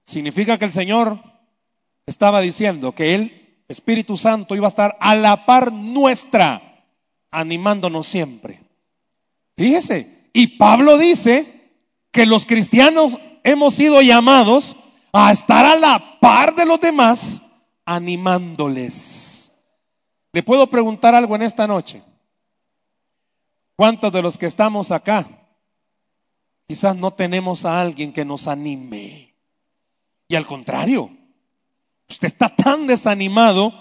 Significa 0.05 0.57
que 0.57 0.65
el 0.65 0.73
Señor 0.73 1.19
estaba 2.05 2.41
diciendo 2.41 2.91
que 2.91 3.15
el 3.15 3.63
Espíritu 3.69 4.17
Santo 4.17 4.55
iba 4.55 4.67
a 4.67 4.69
estar 4.69 4.97
a 4.99 5.15
la 5.15 5.45
par 5.45 5.71
nuestra, 5.71 6.83
animándonos 7.31 8.07
siempre. 8.07 8.59
Fíjese, 9.55 10.29
y 10.33 10.57
Pablo 10.57 10.97
dice 10.97 11.71
que 12.11 12.25
los 12.25 12.45
cristianos 12.45 13.17
hemos 13.43 13.75
sido 13.75 14.01
llamados 14.01 14.75
a 15.11 15.31
estar 15.31 15.65
a 15.65 15.75
la 15.75 16.19
par 16.19 16.55
de 16.55 16.65
los 16.65 16.79
demás, 16.79 17.43
animándoles. 17.85 19.51
Le 20.31 20.41
puedo 20.41 20.67
preguntar 20.69 21.13
algo 21.13 21.35
en 21.35 21.43
esta 21.43 21.67
noche. 21.67 22.03
¿Cuántos 23.75 24.11
de 24.11 24.21
los 24.21 24.37
que 24.37 24.45
estamos 24.45 24.91
acá 24.91 25.27
quizás 26.67 26.95
no 26.95 27.11
tenemos 27.11 27.65
a 27.65 27.79
alguien 27.81 28.13
que 28.13 28.25
nos 28.25 28.47
anime? 28.47 29.35
Y 30.27 30.35
al 30.35 30.47
contrario, 30.47 31.11
usted 32.09 32.27
está 32.27 32.49
tan 32.49 32.87
desanimado 32.87 33.73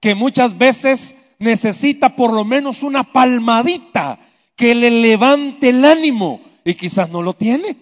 que 0.00 0.14
muchas 0.14 0.56
veces 0.56 1.14
necesita 1.38 2.16
por 2.16 2.32
lo 2.32 2.44
menos 2.44 2.82
una 2.82 3.04
palmadita 3.04 4.18
que 4.56 4.74
le 4.74 4.90
levante 4.90 5.70
el 5.70 5.84
ánimo 5.84 6.40
y 6.64 6.74
quizás 6.74 7.10
no 7.10 7.22
lo 7.22 7.34
tiene. 7.34 7.76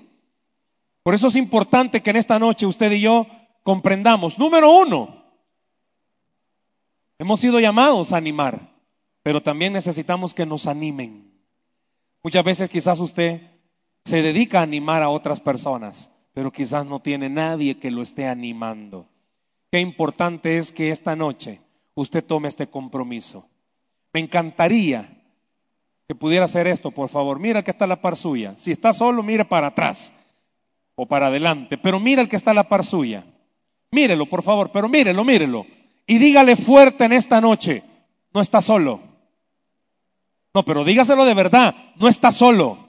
Por 1.02 1.14
eso 1.14 1.28
es 1.28 1.36
importante 1.36 2.02
que 2.02 2.10
en 2.10 2.16
esta 2.16 2.38
noche 2.38 2.66
usted 2.66 2.92
y 2.92 3.00
yo 3.00 3.26
comprendamos, 3.62 4.38
número 4.38 4.70
uno, 4.70 5.24
hemos 7.18 7.40
sido 7.40 7.60
llamados 7.60 8.12
a 8.12 8.16
animar, 8.16 8.74
pero 9.22 9.42
también 9.42 9.72
necesitamos 9.72 10.34
que 10.34 10.46
nos 10.46 10.66
animen. 10.66 11.32
Muchas 12.22 12.44
veces 12.44 12.68
quizás 12.68 13.00
usted 13.00 13.40
se 14.04 14.22
dedica 14.22 14.60
a 14.60 14.64
animar 14.64 15.02
a 15.02 15.08
otras 15.08 15.40
personas, 15.40 16.10
pero 16.32 16.52
quizás 16.52 16.86
no 16.86 17.00
tiene 17.00 17.28
nadie 17.28 17.78
que 17.78 17.90
lo 17.90 18.02
esté 18.02 18.26
animando. 18.26 19.06
Qué 19.70 19.80
importante 19.80 20.58
es 20.58 20.72
que 20.72 20.90
esta 20.90 21.16
noche 21.16 21.60
usted 21.94 22.24
tome 22.24 22.48
este 22.48 22.66
compromiso. 22.66 23.48
Me 24.12 24.20
encantaría 24.20 25.19
que 26.10 26.16
pudiera 26.16 26.46
hacer 26.46 26.66
esto, 26.66 26.90
por 26.90 27.08
favor. 27.08 27.38
Mira 27.38 27.60
el 27.60 27.64
que 27.64 27.70
está 27.70 27.84
a 27.84 27.86
la 27.86 28.00
par 28.00 28.16
suya. 28.16 28.54
Si 28.56 28.72
está 28.72 28.92
solo, 28.92 29.22
mire 29.22 29.44
para 29.44 29.68
atrás 29.68 30.12
o 30.96 31.06
para 31.06 31.28
adelante, 31.28 31.78
pero 31.78 32.00
mira 32.00 32.20
el 32.20 32.28
que 32.28 32.34
está 32.34 32.50
a 32.50 32.54
la 32.54 32.68
par 32.68 32.84
suya. 32.84 33.24
Mírelo, 33.92 34.26
por 34.26 34.42
favor, 34.42 34.72
pero 34.72 34.88
mírelo, 34.88 35.24
mírelo. 35.24 35.66
Y 36.08 36.18
dígale 36.18 36.56
fuerte 36.56 37.04
en 37.04 37.12
esta 37.12 37.40
noche, 37.40 37.84
no 38.34 38.40
está 38.40 38.60
solo. 38.60 38.98
No, 40.52 40.64
pero 40.64 40.82
dígaselo 40.82 41.24
de 41.24 41.34
verdad, 41.34 41.76
no 41.94 42.08
está 42.08 42.32
solo. 42.32 42.88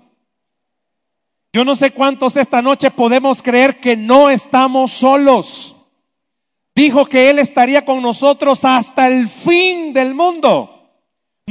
Yo 1.53 1.63
no 1.63 1.75
sé 1.75 1.91
cuántos 1.91 2.37
esta 2.37 2.63
noche 2.63 2.89
podemos 2.89 3.43
creer 3.43 3.79
que 3.79 3.95
no 3.95 4.31
estamos 4.31 4.93
solos. 4.93 5.75
Dijo 6.73 7.05
que 7.05 7.29
Él 7.29 7.37
estaría 7.37 7.85
con 7.85 8.01
nosotros 8.01 8.65
hasta 8.65 9.07
el 9.07 9.27
fin 9.27 9.93
del 9.93 10.15
mundo. 10.15 10.80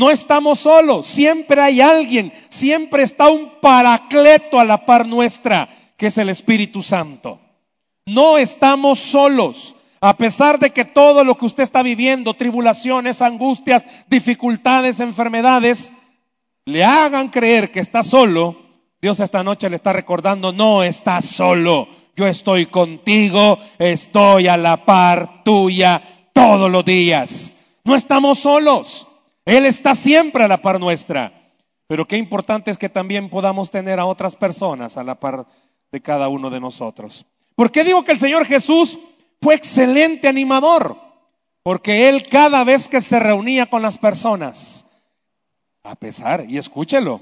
No 0.01 0.11
estamos 0.11 0.61
solos, 0.61 1.05
siempre 1.05 1.61
hay 1.61 1.83
alguien, 1.83 2.33
siempre 2.49 3.03
está 3.03 3.29
un 3.29 3.61
paracleto 3.61 4.59
a 4.59 4.65
la 4.65 4.87
par 4.87 5.07
nuestra, 5.07 5.69
que 5.99 6.07
es 6.07 6.17
el 6.17 6.31
Espíritu 6.31 6.83
Santo. 6.83 7.39
No 8.07 8.39
estamos 8.39 8.99
solos. 8.99 9.75
A 10.01 10.17
pesar 10.17 10.59
de 10.59 10.71
que 10.71 10.87
todo 10.87 11.23
lo 11.23 11.37
que 11.37 11.45
usted 11.45 11.65
está 11.65 11.83
viviendo, 11.83 12.33
tribulaciones, 12.33 13.21
angustias, 13.21 13.87
dificultades, 14.09 15.01
enfermedades, 15.01 15.93
le 16.65 16.83
hagan 16.83 17.29
creer 17.29 17.71
que 17.71 17.81
está 17.81 18.03
solo, 18.03 18.57
Dios 19.03 19.21
esta 19.21 19.45
noche 19.45 19.69
le 19.69 19.77
está 19.77 19.93
recordando, 19.93 20.51
no 20.51 20.83
estás 20.83 21.27
solo, 21.27 21.89
yo 22.17 22.27
estoy 22.27 22.65
contigo, 22.65 23.59
estoy 23.79 24.49
a 24.49 24.57
la 24.57 24.87
par 24.87 25.45
tuya 25.45 26.01
todos 26.33 26.71
los 26.71 26.87
días. 26.87 27.53
No 27.85 27.95
estamos 27.95 28.39
solos. 28.39 29.07
Él 29.45 29.67
está 29.67 29.95
siempre 29.95 30.45
a 30.45 30.49
la 30.49 30.63
par 30.63 30.81
nuestra. 30.81 31.33
Pero 31.87 32.07
qué 32.07 32.17
importante 32.17 32.71
es 32.71 32.79
que 32.79 32.89
también 32.89 33.29
podamos 33.29 33.71
tener 33.71 33.99
a 33.99 34.07
otras 34.07 34.37
personas 34.37 34.97
a 34.97 35.03
la 35.03 35.19
par 35.19 35.47
de 35.91 36.01
cada 36.01 36.29
uno 36.29 36.49
de 36.49 36.61
nosotros. 36.61 37.27
¿Por 37.57 37.73
qué 37.73 37.83
digo 37.83 38.05
que 38.05 38.13
el 38.13 38.19
Señor 38.19 38.47
Jesús 38.47 38.99
fue 39.41 39.55
excelente 39.57 40.29
animador? 40.29 40.97
Porque 41.63 42.09
Él 42.09 42.23
cada 42.29 42.63
vez 42.65 42.89
que 42.89 43.01
se 43.01 43.19
reunía 43.19 43.67
con 43.67 43.83
las 43.83 43.99
personas, 43.99 44.87
a 45.83 45.95
pesar, 45.97 46.47
y 46.49 46.59
escúchelo, 46.59 47.21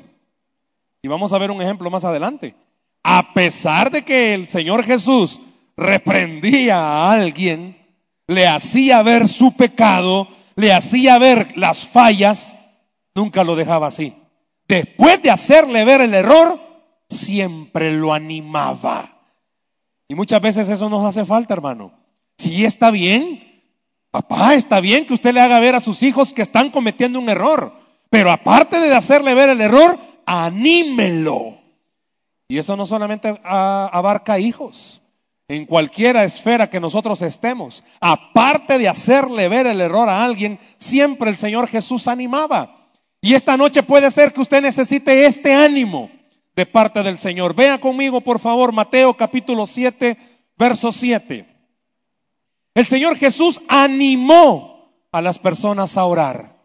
y 1.03 1.09
vamos 1.09 1.33
a 1.33 1.39
ver 1.39 1.51
un 1.51 1.63
ejemplo 1.63 1.91
más 1.91 2.05
adelante, 2.05 2.55
a 3.03 3.33
pesar 3.33 3.91
de 3.91 4.05
que 4.05 4.35
el 4.35 4.49
Señor 4.49 4.85
Jesús 4.85 5.41
reprendía 5.77 6.77
a 6.77 7.13
alguien, 7.13 7.77
le 8.27 8.47
hacía 8.47 9.03
ver 9.03 9.27
su 9.27 9.57
pecado, 9.57 10.29
le 10.59 10.73
hacía 10.73 11.19
ver 11.19 11.57
las 11.57 11.87
fallas, 11.87 12.57
nunca 13.15 13.45
lo 13.45 13.55
dejaba 13.55 13.87
así. 13.87 14.17
Después 14.67 15.23
de 15.23 15.31
hacerle 15.31 15.85
ver 15.85 16.01
el 16.01 16.13
error, 16.13 16.59
siempre 17.09 17.93
lo 17.93 18.13
animaba. 18.13 19.23
Y 20.09 20.17
muchas 20.17 20.43
veces 20.43 20.69
eso 20.69 20.89
nos 20.89 21.05
hace 21.05 21.25
falta, 21.25 21.55
hermano. 21.55 21.93
Si 22.39 22.65
está 22.65 22.91
bien, 22.91 23.63
papá, 24.11 24.57
está 24.57 24.81
bien 24.81 25.07
que 25.07 25.15
usted 25.15 25.33
le 25.33 25.41
haga 25.41 25.61
ver 25.61 25.77
a 25.77 25.81
sus 25.81 26.03
hijos 26.03 26.33
que 26.33 26.43
están 26.43 26.71
cometiendo 26.71 27.21
un 27.21 27.29
error. 27.29 27.73
Pero 28.11 28.33
aparte 28.33 28.81
de 28.81 28.93
hacerle 28.93 29.35
ver 29.35 29.51
el 29.51 29.61
error, 29.61 29.97
anímelo. 30.27 31.57
Y 32.49 32.59
eso 32.59 32.77
no 32.77 32.85
solamente 32.85 33.41
abarca 33.45 34.41
hijos 34.41 35.03
en 35.49 35.65
cualquiera 35.65 36.25
esfera 36.25 36.69
que 36.69 36.79
nosotros 36.79 37.23
estemos, 37.23 37.83
aparte 38.01 38.77
de 38.77 38.87
hacerle 38.87 39.49
ver 39.49 39.67
el 39.67 39.81
error 39.81 40.11
a 40.11 40.23
alguien, 40.23 40.59
siempre 40.77 41.31
el 41.31 41.37
Señor 41.37 41.69
Jesús 41.69 42.07
animaba. 42.07 42.91
Y 43.23 43.33
esta 43.33 43.57
noche 43.57 43.83
puede 43.83 44.11
ser 44.11 44.35
que 44.35 44.43
usted 44.43 44.61
necesite 44.61 45.25
este 45.25 45.55
ánimo 45.55 46.11
de 46.55 46.67
parte 46.67 47.03
del 47.03 47.17
Señor. 47.17 47.55
Vea 47.55 47.81
conmigo, 47.81 48.21
por 48.21 48.39
favor, 48.39 48.73
Mateo 48.73 49.17
capítulo 49.17 49.67
7, 49.67 50.19
verso 50.59 50.93
7. 50.93 51.47
El 52.75 52.87
Señor 52.87 53.17
Jesús 53.17 53.63
animó 53.69 54.93
a 55.11 55.23
las 55.23 55.39
personas 55.39 55.97
a 55.97 56.05
orar. 56.05 56.57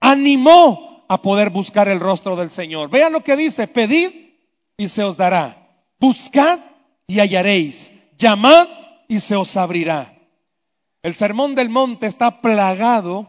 Animó 0.00 1.06
a 1.08 1.22
poder 1.22 1.50
buscar 1.50 1.88
el 1.88 2.00
rostro 2.00 2.34
del 2.34 2.50
Señor. 2.50 2.90
Vean 2.90 3.12
lo 3.12 3.22
que 3.22 3.36
dice, 3.36 3.68
pedid 3.68 4.10
y 4.76 4.88
se 4.88 5.04
os 5.04 5.16
dará. 5.16 5.68
Buscad 6.00 6.58
y 7.06 7.20
hallaréis 7.20 7.93
llamad 8.18 8.68
y 9.08 9.20
se 9.20 9.36
os 9.36 9.56
abrirá. 9.56 10.14
El 11.02 11.14
sermón 11.14 11.54
del 11.54 11.68
monte 11.68 12.06
está 12.06 12.40
plagado. 12.40 13.28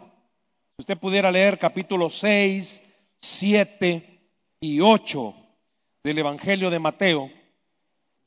Si 0.78 0.84
usted 0.84 0.98
pudiera 0.98 1.32
leer 1.32 1.60
capítulo 1.60 2.10
6, 2.10 2.82
7 3.20 4.20
y 4.62 4.80
8 4.80 5.36
del 6.04 6.18
Evangelio 6.18 6.70
de 6.70 6.80
Mateo, 6.80 7.30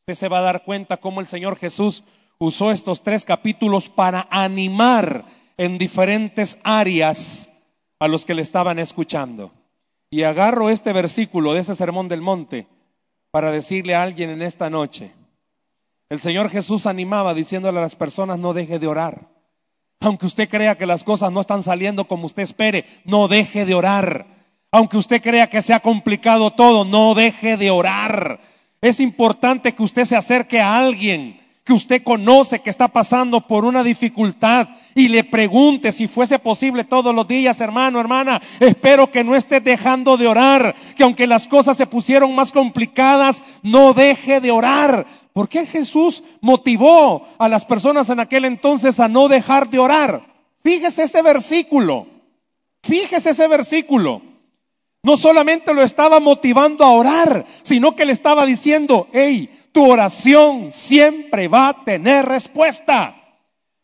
usted 0.01 0.15
se 0.15 0.29
va 0.29 0.39
a 0.39 0.43
dar 0.43 0.65
cuenta 0.65 0.99
cómo 0.99 1.21
el 1.21 1.27
Señor 1.27 1.57
Jesús 1.57 2.05
usó 2.39 2.71
estos 2.71 3.03
tres 3.03 3.25
capítulos 3.25 3.89
para 3.89 4.27
animar 4.31 5.25
en 5.57 5.79
diferentes 5.79 6.59
áreas 6.63 7.51
a 7.99 8.09
los 8.09 8.25
que 8.25 8.35
le 8.35 8.43
estaban 8.43 8.79
escuchando. 8.79 9.53
Y 10.11 10.23
agarro 10.23 10.71
este 10.71 10.93
versículo 10.93 11.53
de 11.53 11.61
ese 11.61 11.75
sermón 11.75 12.09
del 12.09 12.23
monte 12.23 12.67
para 13.31 13.51
decirle 13.51 13.95
a 13.95 14.03
alguien 14.03 14.31
en 14.31 14.41
esta 14.41 14.71
noche, 14.71 15.13
el 16.11 16.21
Señor 16.21 16.51
Jesús 16.51 16.87
animaba 16.87 17.35
diciéndole 17.35 17.79
a 17.79 17.83
las 17.83 17.97
personas, 17.97 18.39
no 18.39 18.55
deje 18.55 18.79
de 18.79 18.87
orar. 18.87 19.29
Aunque 20.01 20.27
usted 20.27 20.49
crea 20.49 20.77
que 20.77 20.87
las 20.87 21.05
cosas 21.05 21.33
no 21.33 21.41
están 21.41 21.63
saliendo 21.63 22.07
como 22.07 22.27
usted 22.27 22.45
espere, 22.45 22.85
no 23.05 23.29
deje 23.29 23.65
de 23.67 23.75
orar. 23.75 24.27
Aunque 24.71 24.97
usted 24.97 25.23
crea 25.23 25.49
que 25.49 25.61
se 25.61 25.75
ha 25.75 25.81
complicado 25.81 26.51
todo, 26.51 26.85
no 26.85 27.15
deje 27.15 27.57
de 27.57 27.71
orar. 27.71 28.41
Es 28.81 29.01
importante 29.01 29.73
que 29.73 29.83
usted 29.83 30.05
se 30.05 30.17
acerque 30.17 30.61
a 30.61 30.79
alguien 30.79 31.41
que 31.69 31.75
usted 31.75 32.03
conoce 32.03 32.61
que 32.61 32.71
está 32.71 32.89
pasando 32.89 33.47
por 33.47 33.67
una 33.67 33.85
dificultad 33.85 34.69
y 34.95 35.09
le 35.09 35.23
pregunte 35.23 35.93
si 35.93 36.09
fuese 36.09 36.39
posible 36.39 36.85
todos 36.85 37.15
los 37.15 37.29
días, 37.29 37.61
hermano, 37.61 38.01
hermana, 38.01 38.41
espero 38.59 39.11
que 39.11 39.23
no 39.23 39.37
esté 39.37 39.61
dejando 39.61 40.17
de 40.17 40.27
orar, 40.27 40.75
que 40.97 41.03
aunque 41.03 41.27
las 41.27 41.47
cosas 41.47 41.77
se 41.77 41.87
pusieron 41.87 42.35
más 42.35 42.53
complicadas, 42.53 43.43
no 43.63 43.93
deje 43.93 44.41
de 44.41 44.51
orar. 44.51 45.05
¿Por 45.39 45.49
qué 45.49 45.67
Jesús 45.67 46.25
motivó 46.41 47.29
a 47.39 47.49
las 47.49 47.65
personas 47.65 48.09
en 48.09 48.19
aquel 48.19 48.45
entonces 48.45 48.99
a 48.99 49.07
no 49.07 49.29
dejar 49.29 49.71
de 49.71 49.79
orar? 49.79 50.35
Fíjese 50.65 51.05
ese 51.05 51.23
versículo, 51.23 52.09
fíjese 52.83 53.31
ese 53.31 53.47
versículo. 53.47 54.21
No 55.05 55.17
solamente 55.17 55.73
lo 55.75 55.83
estaba 55.83 56.19
motivando 56.19 56.85
a 56.85 56.91
orar, 56.91 57.47
sino 57.63 57.95
que 57.95 58.05
le 58.05 58.15
estaba 58.15 58.47
diciendo, 58.47 59.07
hey, 59.13 59.49
tu 59.71 59.89
oración 59.89 60.73
siempre 60.73 61.47
va 61.47 61.69
a 61.69 61.85
tener 61.85 62.27
respuesta. 62.27 63.39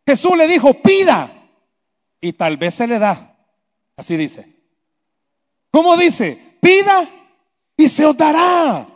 Jesús 0.04 0.36
le 0.36 0.48
dijo, 0.48 0.74
pida, 0.82 1.30
y 2.20 2.32
tal 2.32 2.56
vez 2.56 2.74
se 2.74 2.88
le 2.88 2.98
da. 2.98 3.36
Así 3.96 4.16
dice. 4.16 4.48
¿Cómo 5.70 5.96
dice? 5.96 6.36
Pida 6.60 7.08
y 7.76 7.88
se 7.88 8.06
os 8.06 8.16
dará. 8.16 8.88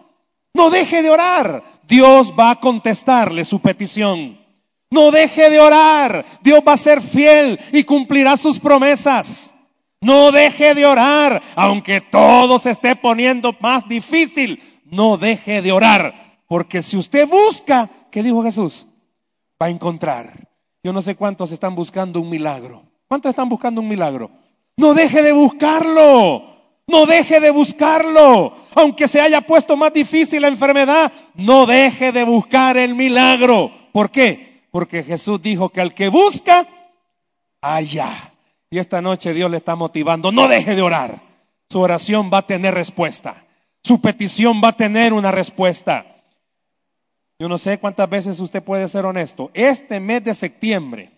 No 0.55 0.71
deje 0.71 1.05
de 1.05 1.11
orar. 1.11 1.78
Dios 1.89 2.35
va 2.39 2.51
a 2.51 2.61
contestarle 2.61 3.45
su 3.47 3.61
petición. 3.61 4.39
No 4.91 5.11
deje 5.11 5.49
de 5.49 5.59
orar. 5.59 6.25
Dios 6.43 6.61
va 6.67 6.75
a 6.75 6.77
ser 6.77 7.01
fiel 7.01 7.59
y 7.73 7.85
cumplirá 7.85 8.37
sus 8.37 8.61
promesas. 8.61 9.55
No 10.01 10.31
deje 10.31 10.75
de 10.75 10.87
orar, 10.87 11.43
aunque 11.57 12.01
todo 12.01 12.59
se 12.59 12.71
esté 12.71 12.95
poniendo 12.95 13.57
más 13.61 13.89
difícil. 13.89 14.63
No 14.85 15.17
deje 15.17 15.61
de 15.63 15.73
orar, 15.73 16.39
porque 16.47 16.83
si 16.83 16.97
usted 16.97 17.27
busca, 17.27 17.91
¿qué 18.11 18.23
dijo 18.23 18.43
Jesús? 18.43 18.87
Va 19.61 19.67
a 19.67 19.71
encontrar. 19.71 20.47
Yo 20.85 20.93
no 20.93 21.03
sé 21.03 21.17
cuántos 21.17 21.53
están 21.53 21.75
buscando 21.75 22.21
un 22.21 22.31
milagro. 22.31 22.85
¿Cuántos 23.09 23.31
están 23.31 23.49
buscando 23.49 23.81
un 23.81 23.89
milagro? 23.89 24.31
No 24.77 24.95
deje 24.95 25.23
de 25.23 25.33
buscarlo. 25.33 26.58
No 26.89 27.07
deje 27.07 27.39
de 27.39 27.51
buscarlo. 27.51 28.57
Aunque 28.75 29.07
se 29.07 29.21
haya 29.21 29.43
puesto 29.43 29.77
más 29.77 29.93
difícil 29.93 30.43
la 30.43 30.49
enfermedad, 30.49 31.13
no 31.35 31.67
deje 31.67 32.13
de 32.13 32.25
buscar 32.25 32.77
el 32.77 32.95
milagro. 32.95 33.71
¿Por 33.93 34.11
qué? 34.11 34.65
Porque 34.71 35.03
Jesús 35.03 35.41
dijo 35.41 35.69
que 35.69 35.81
al 35.81 35.95
que 35.95 36.09
busca, 36.09 36.67
allá. 37.61 38.09
Y 38.71 38.79
esta 38.79 39.01
noche 39.01 39.35
Dios 39.35 39.51
le 39.51 39.59
está 39.59 39.77
motivando, 39.77 40.33
no 40.33 40.49
deje 40.49 40.75
de 40.75 40.83
orar. 40.83 41.23
Su 41.69 41.81
oración 41.81 42.31
va 42.33 42.39
a 42.39 42.47
tener 42.47 42.75
respuesta. 42.75 43.45
Su 43.83 44.01
petición 44.01 44.61
va 44.65 44.69
a 44.69 44.77
tener 44.77 45.13
una 45.13 45.31
respuesta. 45.31 46.07
Yo 47.39 47.49
no 47.49 47.59
sé 47.59 47.79
cuántas 47.79 48.09
veces 48.09 48.41
usted 48.41 48.63
puede 48.63 48.89
ser 48.89 49.05
honesto. 49.05 49.51
Este 49.53 50.01
mes 50.01 50.25
de 50.25 50.35
septiembre, 50.35 51.13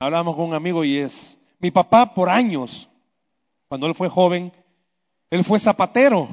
hablamos 0.00 0.34
con 0.34 0.46
un 0.46 0.54
amigo 0.54 0.84
y 0.84 0.98
es, 0.98 1.38
mi 1.60 1.70
papá 1.70 2.12
por 2.12 2.28
años, 2.28 2.88
cuando 3.72 3.86
él 3.86 3.94
fue 3.94 4.10
joven, 4.10 4.52
él 5.30 5.44
fue 5.44 5.58
zapatero. 5.58 6.28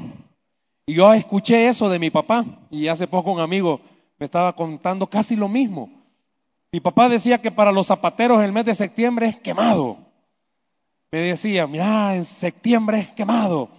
Y 0.86 0.95
yo 0.95 1.13
escuché 1.13 1.69
eso 1.69 1.88
de 1.88 1.97
mi 1.97 2.10
papá. 2.10 2.45
Y 2.69 2.89
hace 2.89 3.08
poco 3.08 3.32
un 3.32 3.39
amigo 3.39 3.80
me 4.17 4.25
estaba 4.25 4.54
contando 4.54 5.08
casi 5.08 5.38
lo 5.38 5.47
mismo. 5.47 5.89
Mi 6.69 6.82
papá 6.82 7.08
decía 7.08 7.41
que 7.41 7.49
para 7.49 7.71
los 7.71 7.88
zapateros 7.88 8.43
el 8.43 8.52
mes 8.52 8.65
de 8.65 8.75
septiembre 8.75 9.28
es 9.28 9.38
quemado. 9.38 9.99
Me 11.13 11.19
decía, 11.19 11.65
mira, 11.65 12.13
en 12.17 12.25
septiembre 12.25 12.99
es 12.99 13.12
quemado. 13.12 13.69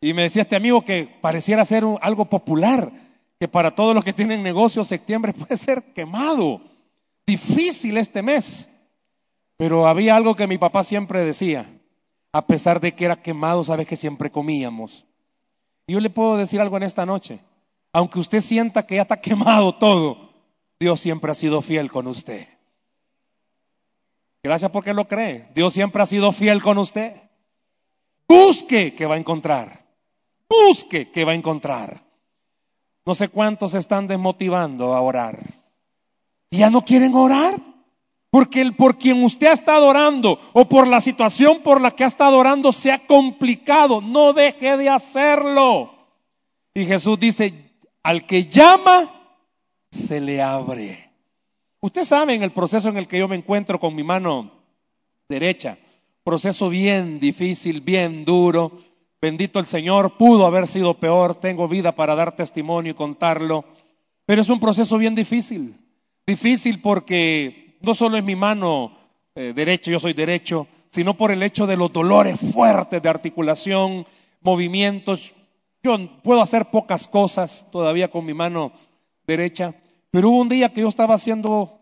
Y 0.00 0.14
me 0.14 0.22
decía 0.22 0.40
este 0.40 0.56
amigo 0.56 0.82
que 0.82 1.06
pareciera 1.20 1.66
ser 1.66 1.84
algo 2.00 2.24
popular, 2.24 2.90
que 3.38 3.48
para 3.48 3.74
todos 3.74 3.94
los 3.94 4.02
que 4.02 4.14
tienen 4.14 4.42
negocios 4.42 4.88
septiembre 4.88 5.32
puede 5.38 5.58
ser 5.58 5.92
quemado. 5.92 6.62
Difícil 7.26 7.98
este 7.98 8.22
mes. 8.22 8.66
Pero 9.58 9.86
había 9.86 10.16
algo 10.16 10.34
que 10.34 10.46
mi 10.46 10.56
papá 10.56 10.84
siempre 10.84 11.22
decía, 11.22 11.66
a 12.34 12.44
pesar 12.44 12.80
de 12.80 12.92
que 12.92 13.04
era 13.04 13.14
quemado, 13.14 13.62
sabes 13.62 13.86
que 13.86 13.94
siempre 13.94 14.28
comíamos. 14.28 15.04
Yo 15.86 16.00
le 16.00 16.10
puedo 16.10 16.36
decir 16.36 16.60
algo 16.60 16.76
en 16.76 16.82
esta 16.82 17.06
noche, 17.06 17.38
aunque 17.92 18.18
usted 18.18 18.40
sienta 18.40 18.84
que 18.84 18.96
ya 18.96 19.02
está 19.02 19.20
quemado 19.20 19.72
todo, 19.76 20.30
Dios 20.80 21.00
siempre 21.00 21.30
ha 21.30 21.34
sido 21.36 21.62
fiel 21.62 21.92
con 21.92 22.08
usted. 22.08 22.48
Gracias 24.42 24.68
porque 24.72 24.92
lo 24.94 25.06
cree. 25.06 25.48
Dios 25.54 25.74
siempre 25.74 26.02
ha 26.02 26.06
sido 26.06 26.32
fiel 26.32 26.60
con 26.60 26.76
usted. 26.78 27.14
Busque 28.26 28.96
que 28.96 29.06
va 29.06 29.14
a 29.14 29.18
encontrar. 29.18 29.86
Busque 30.48 31.12
que 31.12 31.24
va 31.24 31.30
a 31.30 31.36
encontrar. 31.36 32.02
No 33.06 33.14
sé 33.14 33.28
cuántos 33.28 33.74
están 33.74 34.08
desmotivando 34.08 34.92
a 34.92 35.00
orar. 35.00 35.38
¿Y 36.50 36.58
ya 36.58 36.68
no 36.68 36.84
quieren 36.84 37.14
orar? 37.14 37.60
Porque 38.34 38.60
el 38.60 38.74
por 38.74 38.98
quien 38.98 39.22
usted 39.22 39.46
ha 39.46 39.52
estado 39.52 39.86
orando 39.86 40.40
o 40.54 40.68
por 40.68 40.88
la 40.88 41.00
situación 41.00 41.60
por 41.62 41.80
la 41.80 41.92
que 41.92 42.02
ha 42.02 42.08
estado 42.08 42.36
orando 42.36 42.72
se 42.72 42.90
ha 42.90 43.06
complicado. 43.06 44.00
No 44.00 44.32
deje 44.32 44.76
de 44.76 44.88
hacerlo. 44.88 45.94
Y 46.74 46.84
Jesús 46.84 47.20
dice, 47.20 47.54
al 48.02 48.26
que 48.26 48.46
llama, 48.46 49.08
se 49.88 50.20
le 50.20 50.42
abre. 50.42 51.12
Usted 51.78 52.02
sabe 52.02 52.34
en 52.34 52.42
el 52.42 52.50
proceso 52.50 52.88
en 52.88 52.96
el 52.96 53.06
que 53.06 53.20
yo 53.20 53.28
me 53.28 53.36
encuentro 53.36 53.78
con 53.78 53.94
mi 53.94 54.02
mano 54.02 54.50
derecha, 55.28 55.78
proceso 56.24 56.68
bien 56.68 57.20
difícil, 57.20 57.82
bien 57.82 58.24
duro. 58.24 58.80
Bendito 59.22 59.60
el 59.60 59.66
Señor, 59.66 60.16
pudo 60.16 60.44
haber 60.44 60.66
sido 60.66 60.94
peor, 60.94 61.36
tengo 61.36 61.68
vida 61.68 61.94
para 61.94 62.16
dar 62.16 62.34
testimonio 62.34 62.90
y 62.90 62.96
contarlo, 62.96 63.64
pero 64.26 64.42
es 64.42 64.48
un 64.48 64.58
proceso 64.58 64.98
bien 64.98 65.14
difícil. 65.14 65.76
Difícil 66.26 66.80
porque 66.82 67.63
no 67.84 67.94
solo 67.94 68.16
es 68.16 68.24
mi 68.24 68.36
mano 68.36 68.92
eh, 69.34 69.52
derecha, 69.54 69.90
yo 69.90 70.00
soy 70.00 70.12
derecho, 70.12 70.66
sino 70.86 71.16
por 71.16 71.30
el 71.30 71.42
hecho 71.42 71.66
de 71.66 71.76
los 71.76 71.92
dolores 71.92 72.38
fuertes 72.38 73.02
de 73.02 73.08
articulación, 73.08 74.06
movimientos. 74.40 75.34
Yo 75.82 75.98
puedo 76.22 76.40
hacer 76.40 76.70
pocas 76.70 77.08
cosas 77.08 77.66
todavía 77.70 78.10
con 78.10 78.24
mi 78.24 78.34
mano 78.34 78.72
derecha, 79.26 79.74
pero 80.10 80.30
hubo 80.30 80.40
un 80.40 80.48
día 80.48 80.72
que 80.72 80.82
yo 80.82 80.88
estaba 80.88 81.14
haciendo 81.14 81.80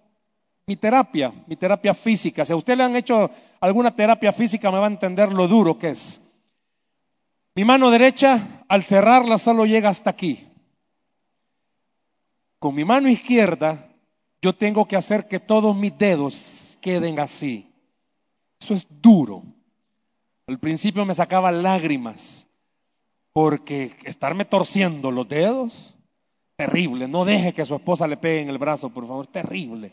mi 0.67 0.77
terapia, 0.77 1.33
mi 1.47 1.57
terapia 1.57 1.95
física. 1.95 2.45
Si 2.45 2.53
a 2.53 2.57
usted 2.57 2.77
le 2.77 2.85
han 2.85 2.97
hecho 2.97 3.31
alguna 3.61 3.95
terapia 3.95 4.33
física, 4.33 4.71
me 4.71 4.79
va 4.79 4.87
a 4.87 4.91
entender 4.91 5.31
lo 5.33 5.47
duro 5.47 5.79
que 5.79 5.91
es. 5.91 6.21
Mi 7.55 7.65
mano 7.65 7.91
derecha, 7.91 8.65
al 8.69 8.83
cerrarla, 8.83 9.37
solo 9.37 9.67
llega 9.67 9.91
hasta 9.91 10.11
aquí. 10.11 10.47
Con 12.59 12.75
mi 12.75 12.85
mano 12.85 13.09
izquierda, 13.09 13.92
yo 14.43 14.55
tengo 14.55 14.87
que 14.87 14.97
hacer 14.97 15.29
que 15.29 15.41
todos 15.41 15.75
mis 15.75 15.97
dedos 15.97 16.77
queden 16.83 17.19
así. 17.21 17.73
Eso 18.61 18.75
es 18.75 18.87
duro. 18.91 19.43
Al 20.47 20.59
principio 20.59 21.05
me 21.07 21.15
sacaba 21.15 21.51
lágrimas, 21.51 22.47
porque 23.33 23.97
estarme 24.05 24.45
torciendo 24.45 25.11
los 25.11 25.29
dedos 25.29 25.95
Terrible. 26.57 27.09
No 27.09 27.25
deje 27.25 27.53
que 27.53 27.65
su 27.65 27.75
esposa 27.75 28.07
le 28.07 28.17
pegue 28.17 28.41
en 28.41 28.49
el 28.49 28.59
brazo, 28.59 28.91
por 28.91 29.07
favor. 29.07 29.27
Terrible. 29.27 29.93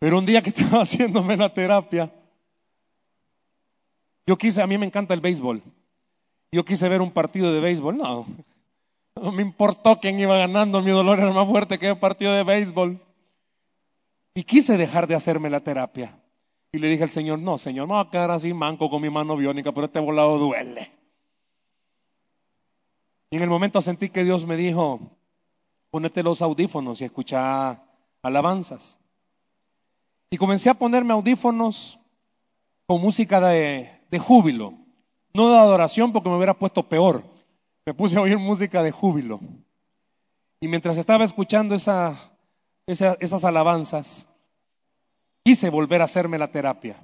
Pero 0.00 0.18
un 0.18 0.26
día 0.26 0.42
que 0.42 0.50
estaba 0.54 0.82
haciéndome 0.82 1.36
la 1.36 1.52
terapia, 1.52 2.12
yo 4.26 4.36
quise, 4.36 4.60
a 4.60 4.66
mí 4.66 4.78
me 4.78 4.86
encanta 4.86 5.14
el 5.14 5.20
béisbol. 5.20 5.62
Yo 6.50 6.64
quise 6.64 6.88
ver 6.88 7.00
un 7.00 7.12
partido 7.12 7.52
de 7.52 7.60
béisbol. 7.60 7.96
No, 7.96 8.26
no 9.20 9.32
me 9.32 9.42
importó 9.42 9.98
quién 10.00 10.18
iba 10.18 10.36
ganando. 10.36 10.80
Mi 10.80 10.90
dolor 10.90 11.18
era 11.18 11.32
más 11.32 11.48
fuerte 11.48 11.78
que 11.78 11.88
el 11.88 11.98
partido 11.98 12.32
de 12.32 12.44
béisbol. 12.44 13.00
Y 14.34 14.44
quise 14.44 14.76
dejar 14.76 15.06
de 15.06 15.14
hacerme 15.14 15.50
la 15.50 15.60
terapia. 15.60 16.18
Y 16.72 16.78
le 16.78 16.88
dije 16.88 17.02
al 17.02 17.10
Señor, 17.10 17.38
no, 17.38 17.58
Señor, 17.58 17.86
me 17.86 17.94
voy 17.94 18.02
a 18.02 18.10
quedar 18.10 18.30
así 18.30 18.54
manco 18.54 18.88
con 18.88 19.02
mi 19.02 19.10
mano 19.10 19.36
biónica, 19.36 19.72
pero 19.72 19.86
este 19.86 20.00
volado 20.00 20.38
duele. 20.38 20.90
Y 23.30 23.36
en 23.36 23.42
el 23.42 23.50
momento 23.50 23.82
sentí 23.82 24.08
que 24.08 24.24
Dios 24.24 24.46
me 24.46 24.56
dijo, 24.56 25.00
ponete 25.90 26.22
los 26.22 26.40
audífonos 26.40 27.00
y 27.00 27.04
escucha 27.04 27.82
alabanzas. 28.22 28.98
Y 30.30 30.38
comencé 30.38 30.70
a 30.70 30.74
ponerme 30.74 31.12
audífonos 31.12 31.98
con 32.86 33.02
música 33.02 33.38
de, 33.40 33.90
de 34.10 34.18
júbilo. 34.18 34.72
No 35.34 35.50
de 35.50 35.58
adoración 35.58 36.12
porque 36.12 36.30
me 36.30 36.36
hubiera 36.36 36.54
puesto 36.54 36.88
peor. 36.88 37.31
Me 37.84 37.94
puse 37.94 38.16
a 38.16 38.20
oír 38.20 38.38
música 38.38 38.82
de 38.82 38.90
júbilo. 38.90 39.40
Y 40.60 40.68
mientras 40.68 40.96
estaba 40.98 41.24
escuchando 41.24 41.74
esa, 41.74 42.16
esa, 42.86 43.16
esas 43.20 43.44
alabanzas, 43.44 44.26
quise 45.42 45.70
volver 45.70 46.00
a 46.00 46.04
hacerme 46.04 46.38
la 46.38 46.50
terapia. 46.50 46.96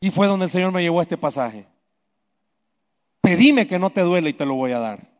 Y 0.00 0.10
fue 0.10 0.26
donde 0.26 0.46
el 0.46 0.50
Señor 0.50 0.72
me 0.72 0.82
llevó 0.82 1.00
a 1.00 1.02
este 1.02 1.18
pasaje. 1.18 1.66
Pedime 3.20 3.66
que 3.66 3.78
no 3.78 3.90
te 3.90 4.00
duele 4.00 4.30
y 4.30 4.32
te 4.32 4.46
lo 4.46 4.54
voy 4.54 4.72
a 4.72 4.78
dar. 4.78 5.10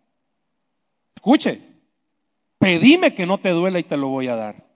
Escuche, 1.15 1.61
pedime 2.59 3.15
que 3.15 3.27
no 3.27 3.37
te 3.37 3.51
duela 3.51 3.79
y 3.79 3.85
te 3.85 3.99
lo 3.99 4.09
voy 4.09 4.29
a 4.29 4.37
dar. 4.37 4.67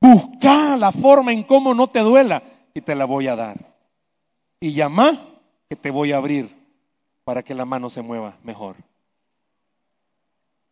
Busca 0.00 0.78
la 0.78 0.90
forma 0.90 1.32
en 1.32 1.42
cómo 1.42 1.74
no 1.74 1.88
te 1.88 2.00
duela 2.00 2.42
y 2.72 2.80
te 2.80 2.94
la 2.94 3.04
voy 3.04 3.26
a 3.26 3.36
dar. 3.36 3.76
Y 4.58 4.72
llama 4.72 5.38
que 5.68 5.76
te 5.76 5.90
voy 5.90 6.12
a 6.12 6.16
abrir 6.16 6.59
para 7.30 7.44
que 7.44 7.54
la 7.54 7.64
mano 7.64 7.90
se 7.90 8.02
mueva 8.02 8.36
mejor. 8.42 8.74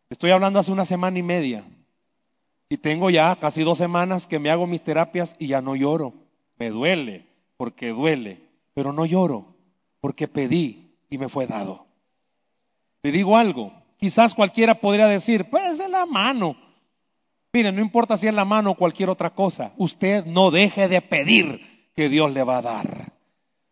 Estoy 0.09 0.31
hablando 0.31 0.59
hace 0.59 0.73
una 0.73 0.83
semana 0.83 1.17
y 1.17 1.23
media 1.23 1.63
y 2.67 2.75
tengo 2.75 3.09
ya 3.09 3.33
casi 3.37 3.63
dos 3.63 3.77
semanas 3.77 4.27
que 4.27 4.39
me 4.39 4.49
hago 4.49 4.67
mis 4.67 4.83
terapias 4.83 5.37
y 5.39 5.47
ya 5.47 5.61
no 5.61 5.77
lloro. 5.77 6.13
Me 6.57 6.69
duele 6.69 7.25
porque 7.55 7.91
duele, 7.91 8.41
pero 8.73 8.91
no 8.91 9.05
lloro 9.05 9.55
porque 10.01 10.27
pedí 10.27 10.97
y 11.09 11.17
me 11.17 11.29
fue 11.29 11.47
dado. 11.47 11.85
Le 13.03 13.13
digo 13.13 13.37
algo, 13.37 13.71
quizás 13.95 14.35
cualquiera 14.35 14.81
podría 14.81 15.07
decir, 15.07 15.49
pues 15.49 15.79
es 15.79 15.89
la 15.89 16.05
mano. 16.05 16.57
Mire, 17.53 17.71
no 17.71 17.79
importa 17.79 18.17
si 18.17 18.27
es 18.27 18.33
la 18.33 18.43
mano 18.43 18.71
o 18.71 18.75
cualquier 18.75 19.09
otra 19.09 19.29
cosa, 19.29 19.71
usted 19.77 20.25
no 20.25 20.51
deje 20.51 20.89
de 20.89 20.99
pedir 20.99 21.89
que 21.95 22.09
Dios 22.09 22.33
le 22.33 22.43
va 22.43 22.57
a 22.57 22.61
dar. 22.61 23.08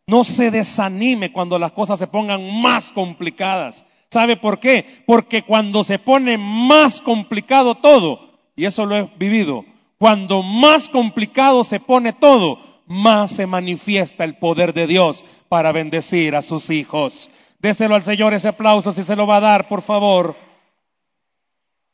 No 0.07 0.23
se 0.23 0.51
desanime 0.51 1.33
cuando 1.33 1.59
las 1.59 1.73
cosas 1.73 1.99
se 1.99 2.07
pongan 2.07 2.61
más 2.61 2.91
complicadas. 2.91 3.83
¿Sabe 4.09 4.37
por 4.37 4.59
qué? 4.59 4.85
Porque 5.05 5.43
cuando 5.43 5.83
se 5.83 5.99
pone 5.99 6.37
más 6.37 7.01
complicado 7.01 7.75
todo, 7.75 8.31
y 8.55 8.63
eso 8.63 8.85
lo 8.85 8.95
he 8.95 9.09
vivido, 9.19 9.65
cuando 9.99 10.43
más 10.43 10.87
complicado 10.87 11.65
se 11.65 11.81
pone 11.81 12.13
todo, 12.13 12.59
más 12.85 13.31
se 13.31 13.47
manifiesta 13.47 14.23
el 14.23 14.35
poder 14.37 14.73
de 14.73 14.87
Dios 14.87 15.25
para 15.49 15.73
bendecir 15.73 16.37
a 16.37 16.41
sus 16.41 16.69
hijos. 16.69 17.29
Déselo 17.59 17.95
al 17.95 18.03
Señor 18.03 18.33
ese 18.33 18.47
aplauso 18.47 18.93
si 18.93 19.03
se 19.03 19.17
lo 19.17 19.27
va 19.27 19.37
a 19.37 19.41
dar, 19.41 19.67
por 19.67 19.81
favor. 19.81 20.35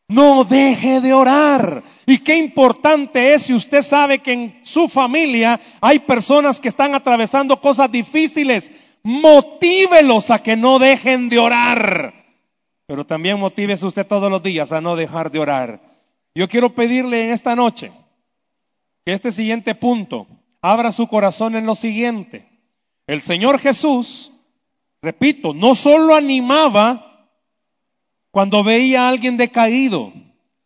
No 0.08 0.44
deje 0.44 1.02
de 1.02 1.14
orar. 1.14 1.84
Y 2.06 2.20
qué 2.20 2.38
importante 2.38 3.34
es 3.34 3.44
si 3.44 3.54
usted 3.54 3.82
sabe 3.82 4.20
que 4.20 4.34
en 4.34 4.60
su 4.64 4.88
familia 4.88 5.60
hay 5.82 6.00
personas 6.00 6.60
que 6.60 6.68
están 6.68 6.94
atravesando 6.94 7.62
cosas 7.62 7.92
difíciles. 7.92 8.72
Motívelos 9.04 10.30
a 10.30 10.42
que 10.42 10.56
no 10.56 10.80
dejen 10.80 11.30
de 11.30 11.40
orar. 11.40 12.14
Pero 12.86 13.06
también 13.06 13.40
motívese 13.40 13.86
usted 13.86 14.06
todos 14.06 14.30
los 14.30 14.44
días 14.44 14.72
a 14.72 14.82
no 14.82 14.96
dejar 14.96 15.32
de 15.32 15.40
orar. 15.40 15.82
Yo 16.36 16.48
quiero 16.48 16.74
pedirle 16.74 17.26
en 17.26 17.32
esta 17.32 17.56
noche 17.56 17.92
que 19.06 19.14
este 19.14 19.32
siguiente 19.32 19.76
punto 19.76 20.28
abra 20.62 20.92
su 20.92 21.08
corazón 21.08 21.56
en 21.56 21.66
lo 21.66 21.76
siguiente. 21.76 22.48
El 23.08 23.22
Señor 23.22 23.60
Jesús, 23.60 24.32
repito, 25.02 25.54
no 25.54 25.76
solo 25.76 26.16
animaba 26.16 27.13
cuando 28.34 28.64
veía 28.64 29.06
a 29.06 29.10
alguien 29.10 29.38
decaído, 29.38 30.12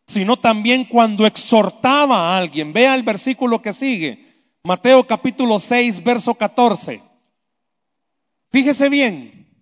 sino 0.06 0.38
también 0.38 0.86
cuando 0.86 1.26
exhortaba 1.26 2.30
a 2.30 2.38
alguien. 2.38 2.72
Vea 2.72 2.96
el 2.96 3.04
versículo 3.04 3.62
que 3.62 3.74
sigue, 3.74 4.26
Mateo 4.64 5.06
capítulo 5.06 5.60
6, 5.60 6.02
verso 6.02 6.34
14. 6.34 7.04
Fíjese 8.52 8.88
bien, 8.88 9.54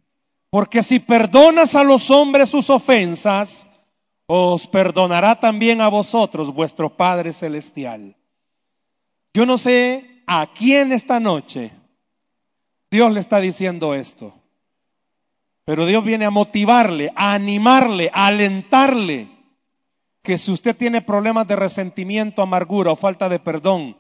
porque 0.52 0.84
si 0.84 1.00
perdonas 1.00 1.74
a 1.74 1.84
los 1.84 2.12
hombres 2.12 2.50
sus 2.50 2.70
ofensas, 2.70 3.68
os 4.28 4.68
perdonará 4.68 5.40
también 5.40 5.82
a 5.82 5.88
vosotros 5.88 6.54
vuestro 6.54 6.96
Padre 6.96 7.34
Celestial. 7.34 8.16
Yo 9.34 9.48
no 9.48 9.58
sé 9.58 10.22
a 10.28 10.46
quién 10.54 10.92
esta 10.92 11.20
noche 11.20 11.72
Dios 12.92 13.12
le 13.12 13.20
está 13.20 13.40
diciendo 13.40 13.96
esto. 13.96 14.32
Pero 15.66 15.88
Dios 15.88 16.04
viene 16.04 16.26
a 16.26 16.30
motivarle, 16.30 17.12
a 17.16 17.34
animarle, 17.34 18.12
a 18.14 18.28
alentarle 18.28 19.28
que 20.22 20.38
si 20.38 20.52
usted 20.52 20.76
tiene 20.76 21.02
problemas 21.02 21.48
de 21.48 21.56
resentimiento, 21.56 22.42
amargura 22.42 22.92
o 22.92 22.96
falta 22.96 23.30
de 23.30 23.40
perdón, 23.40 23.98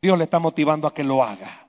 Dios 0.00 0.18
le 0.18 0.24
está 0.24 0.38
motivando 0.38 0.86
a 0.86 0.94
que 0.94 1.04
lo 1.04 1.22
haga. 1.22 1.68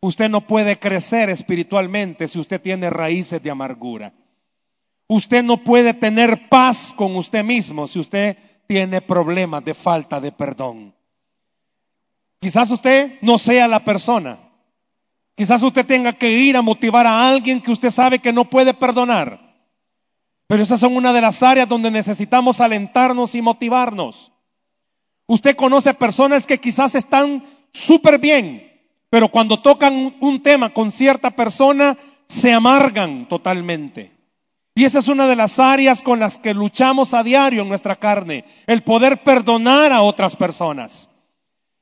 Usted 0.00 0.30
no 0.30 0.40
puede 0.46 0.78
crecer 0.78 1.28
espiritualmente 1.28 2.28
si 2.28 2.38
usted 2.38 2.60
tiene 2.60 2.88
raíces 2.88 3.42
de 3.42 3.50
amargura. 3.50 4.14
Usted 5.06 5.42
no 5.42 5.58
puede 5.58 5.92
tener 5.92 6.48
paz 6.48 6.94
con 6.96 7.16
usted 7.16 7.44
mismo 7.44 7.86
si 7.86 7.98
usted 7.98 8.38
tiene 8.66 9.02
problemas 9.02 9.64
de 9.64 9.74
falta 9.74 10.20
de 10.20 10.32
perdón. 10.32 10.94
Quizás 12.38 12.70
usted 12.70 13.18
no 13.20 13.36
sea 13.36 13.68
la 13.68 13.84
persona 13.84 14.49
Quizás 15.40 15.62
usted 15.62 15.86
tenga 15.86 16.12
que 16.12 16.30
ir 16.30 16.54
a 16.54 16.60
motivar 16.60 17.06
a 17.06 17.26
alguien 17.26 17.62
que 17.62 17.72
usted 17.72 17.88
sabe 17.88 18.18
que 18.18 18.30
no 18.30 18.50
puede 18.50 18.74
perdonar. 18.74 19.40
Pero 20.46 20.62
esas 20.62 20.80
son 20.80 20.94
una 20.94 21.14
de 21.14 21.22
las 21.22 21.42
áreas 21.42 21.66
donde 21.66 21.90
necesitamos 21.90 22.60
alentarnos 22.60 23.34
y 23.34 23.40
motivarnos. 23.40 24.32
Usted 25.26 25.56
conoce 25.56 25.94
personas 25.94 26.46
que 26.46 26.58
quizás 26.58 26.94
están 26.94 27.42
súper 27.72 28.18
bien, 28.18 28.70
pero 29.08 29.30
cuando 29.30 29.62
tocan 29.62 30.14
un 30.20 30.42
tema 30.42 30.74
con 30.74 30.92
cierta 30.92 31.30
persona, 31.30 31.96
se 32.26 32.52
amargan 32.52 33.26
totalmente. 33.26 34.12
Y 34.74 34.84
esa 34.84 34.98
es 34.98 35.08
una 35.08 35.26
de 35.26 35.36
las 35.36 35.58
áreas 35.58 36.02
con 36.02 36.20
las 36.20 36.36
que 36.36 36.52
luchamos 36.52 37.14
a 37.14 37.22
diario 37.22 37.62
en 37.62 37.70
nuestra 37.70 37.96
carne, 37.96 38.44
el 38.66 38.82
poder 38.82 39.22
perdonar 39.22 39.90
a 39.90 40.02
otras 40.02 40.36
personas. 40.36 41.09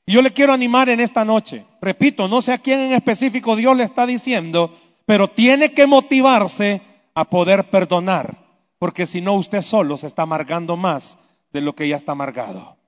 Y 0.08 0.12
yo 0.12 0.22
le 0.22 0.30
quiero 0.30 0.54
animar 0.54 0.88
en 0.88 1.00
esta 1.00 1.22
noche. 1.22 1.66
Repito, 1.82 2.28
no 2.28 2.40
sé 2.40 2.54
a 2.54 2.58
quién 2.58 2.80
en 2.80 2.92
específico 2.94 3.56
Dios 3.56 3.76
le 3.76 3.84
está 3.84 4.06
diciendo, 4.06 4.74
pero 5.04 5.28
tiene 5.28 5.74
que 5.74 5.86
motivarse 5.86 6.80
a 7.12 7.26
poder 7.26 7.68
perdonar, 7.68 8.38
porque 8.78 9.04
si 9.04 9.20
no 9.20 9.34
usted 9.34 9.60
solo 9.60 9.98
se 9.98 10.06
está 10.06 10.22
amargando 10.22 10.78
más 10.78 11.18
de 11.52 11.60
lo 11.60 11.74
que 11.74 11.86
ya 11.86 11.96
está 11.96 12.12
amargado. 12.12 12.78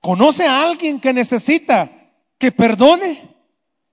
¿Conoce 0.00 0.44
a 0.44 0.64
alguien 0.64 0.98
que 0.98 1.12
necesita 1.12 1.88
que 2.36 2.50
perdone? 2.50 3.36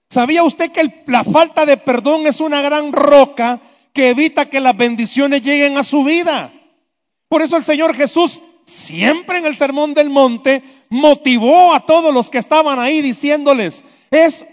¿Sabía 0.09 0.43
usted 0.43 0.71
que 0.71 1.03
la 1.05 1.23
falta 1.23 1.67
de 1.67 1.77
perdón 1.77 2.25
es 2.25 2.39
una 2.39 2.59
gran 2.63 2.91
roca 2.91 3.61
que 3.93 4.09
evita 4.09 4.49
que 4.49 4.61
las 4.61 4.75
bendiciones 4.75 5.43
lleguen 5.43 5.77
a 5.77 5.83
su 5.83 6.03
vida? 6.03 6.51
Por 7.27 7.43
eso 7.43 7.55
el 7.55 7.63
Señor 7.63 7.93
Jesús 7.93 8.41
siempre 8.65 9.38
en 9.38 9.45
el 9.45 9.56
Sermón 9.56 9.93
del 9.93 10.10
Monte, 10.10 10.63
motivó 10.89 11.73
a 11.73 11.86
todos 11.86 12.13
los 12.13 12.30
que 12.30 12.39
estaban 12.39 12.80
ahí 12.80 13.01
diciéndoles, 13.01 13.84
es, 14.12 14.45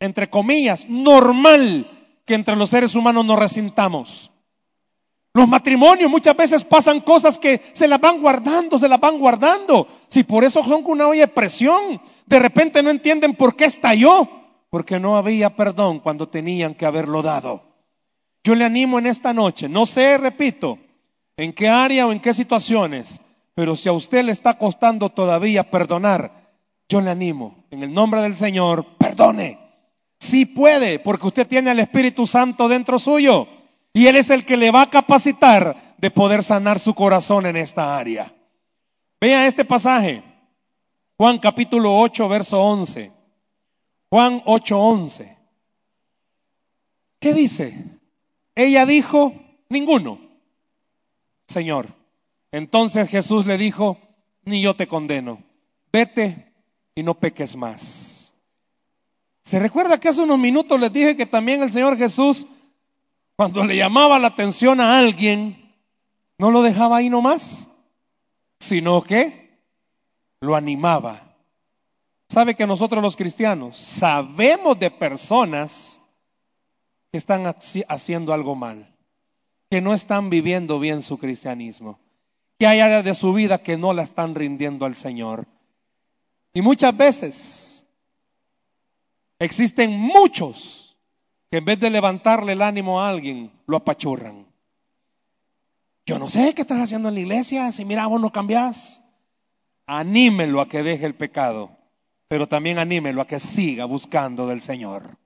entre 0.00 0.30
comillas, 0.30 0.88
normal 0.88 1.90
que 2.24 2.34
entre 2.34 2.56
los 2.56 2.70
seres 2.70 2.94
humanos 2.94 3.24
nos 3.24 3.38
resintamos. 3.38 4.30
Los 5.34 5.48
matrimonios 5.48 6.10
muchas 6.10 6.36
veces 6.36 6.64
pasan 6.64 7.00
cosas 7.00 7.38
que 7.38 7.60
se 7.72 7.86
las 7.86 8.00
van 8.00 8.20
guardando, 8.20 8.78
se 8.78 8.88
las 8.88 8.98
van 8.98 9.18
guardando. 9.18 9.86
Si 10.06 10.24
por 10.24 10.44
eso 10.44 10.64
son 10.64 10.82
una 10.86 11.06
olla 11.06 11.26
de 11.26 11.32
presión, 11.32 12.00
de 12.26 12.38
repente 12.38 12.82
no 12.82 12.90
entienden 12.90 13.34
por 13.34 13.54
qué 13.54 13.66
estalló, 13.66 14.28
porque 14.70 14.98
no 14.98 15.16
había 15.16 15.54
perdón 15.54 16.00
cuando 16.00 16.28
tenían 16.28 16.74
que 16.74 16.86
haberlo 16.86 17.22
dado. 17.22 17.62
Yo 18.42 18.54
le 18.54 18.64
animo 18.64 18.98
en 18.98 19.06
esta 19.06 19.32
noche, 19.34 19.68
no 19.68 19.86
sé, 19.86 20.16
repito, 20.16 20.78
en 21.36 21.52
qué 21.52 21.68
área 21.68 22.06
o 22.06 22.12
en 22.12 22.20
qué 22.20 22.34
situaciones, 22.34 23.20
pero 23.58 23.74
si 23.74 23.88
a 23.88 23.92
usted 23.92 24.22
le 24.22 24.30
está 24.30 24.56
costando 24.56 25.08
todavía 25.08 25.68
perdonar, 25.68 26.48
yo 26.88 27.00
le 27.00 27.10
animo, 27.10 27.64
en 27.72 27.82
el 27.82 27.92
nombre 27.92 28.22
del 28.22 28.36
Señor, 28.36 28.86
perdone. 28.98 29.58
Sí 30.20 30.46
puede, 30.46 31.00
porque 31.00 31.26
usted 31.26 31.44
tiene 31.44 31.70
al 31.70 31.80
Espíritu 31.80 32.24
Santo 32.24 32.68
dentro 32.68 33.00
suyo. 33.00 33.48
Y 33.92 34.06
Él 34.06 34.14
es 34.14 34.30
el 34.30 34.44
que 34.44 34.56
le 34.56 34.70
va 34.70 34.82
a 34.82 34.90
capacitar 34.90 35.96
de 35.98 36.08
poder 36.08 36.44
sanar 36.44 36.78
su 36.78 36.94
corazón 36.94 37.46
en 37.46 37.56
esta 37.56 37.98
área. 37.98 38.32
Vea 39.20 39.48
este 39.48 39.64
pasaje. 39.64 40.22
Juan 41.16 41.40
capítulo 41.40 41.98
8, 41.98 42.28
verso 42.28 42.62
11. 42.62 43.10
Juan 44.08 44.40
8, 44.44 44.78
11. 44.78 45.36
¿Qué 47.18 47.34
dice? 47.34 47.86
Ella 48.54 48.86
dijo, 48.86 49.32
ninguno. 49.68 50.20
Señor, 51.48 51.97
entonces 52.52 53.08
Jesús 53.08 53.46
le 53.46 53.58
dijo, 53.58 53.98
ni 54.44 54.62
yo 54.62 54.74
te 54.74 54.86
condeno, 54.86 55.42
vete 55.92 56.52
y 56.94 57.02
no 57.02 57.14
peques 57.14 57.56
más. 57.56 58.34
¿Se 59.44 59.58
recuerda 59.58 59.98
que 59.98 60.08
hace 60.08 60.22
unos 60.22 60.38
minutos 60.38 60.78
les 60.78 60.92
dije 60.92 61.16
que 61.16 61.26
también 61.26 61.62
el 61.62 61.72
Señor 61.72 61.96
Jesús, 61.96 62.46
cuando 63.36 63.64
le 63.64 63.76
llamaba 63.76 64.18
la 64.18 64.28
atención 64.28 64.80
a 64.80 64.98
alguien, 64.98 65.74
no 66.38 66.50
lo 66.50 66.62
dejaba 66.62 66.98
ahí 66.98 67.08
nomás, 67.08 67.68
sino 68.60 69.02
que 69.02 69.58
lo 70.40 70.54
animaba. 70.54 71.22
¿Sabe 72.28 72.54
que 72.54 72.66
nosotros 72.66 73.02
los 73.02 73.16
cristianos 73.16 73.76
sabemos 73.76 74.78
de 74.78 74.90
personas 74.90 76.00
que 77.10 77.18
están 77.18 77.46
haciendo 77.46 78.32
algo 78.32 78.54
mal, 78.54 78.94
que 79.70 79.80
no 79.80 79.94
están 79.94 80.28
viviendo 80.28 80.78
bien 80.78 81.00
su 81.00 81.18
cristianismo, 81.18 81.98
que 82.58 82.66
hay 82.66 82.80
áreas 82.80 83.04
de 83.04 83.14
su 83.14 83.32
vida 83.32 83.62
que 83.62 83.76
no 83.76 83.92
la 83.92 84.02
están 84.02 84.34
rindiendo 84.34 84.84
al 84.84 84.96
Señor? 84.96 85.46
Y 86.52 86.62
muchas 86.62 86.96
veces 86.96 87.86
existen 89.38 89.92
muchos 89.92 90.96
que 91.50 91.58
en 91.58 91.64
vez 91.64 91.80
de 91.80 91.90
levantarle 91.90 92.52
el 92.52 92.62
ánimo 92.62 93.00
a 93.00 93.08
alguien, 93.08 93.50
lo 93.66 93.76
apachurran. 93.76 94.46
Yo 96.04 96.18
no 96.18 96.28
sé 96.28 96.54
qué 96.54 96.62
estás 96.62 96.80
haciendo 96.80 97.08
en 97.08 97.14
la 97.14 97.20
iglesia, 97.20 97.72
si 97.72 97.84
mira, 97.84 98.06
vos 98.06 98.20
no 98.20 98.32
cambiás. 98.32 99.00
Anímelo 99.86 100.60
a 100.60 100.68
que 100.68 100.82
deje 100.82 101.06
el 101.06 101.14
pecado, 101.14 101.70
pero 102.28 102.46
también 102.46 102.78
anímelo 102.78 103.22
a 103.22 103.26
que 103.26 103.40
siga 103.40 103.84
buscando 103.84 104.46
del 104.46 104.60
Señor. 104.60 105.16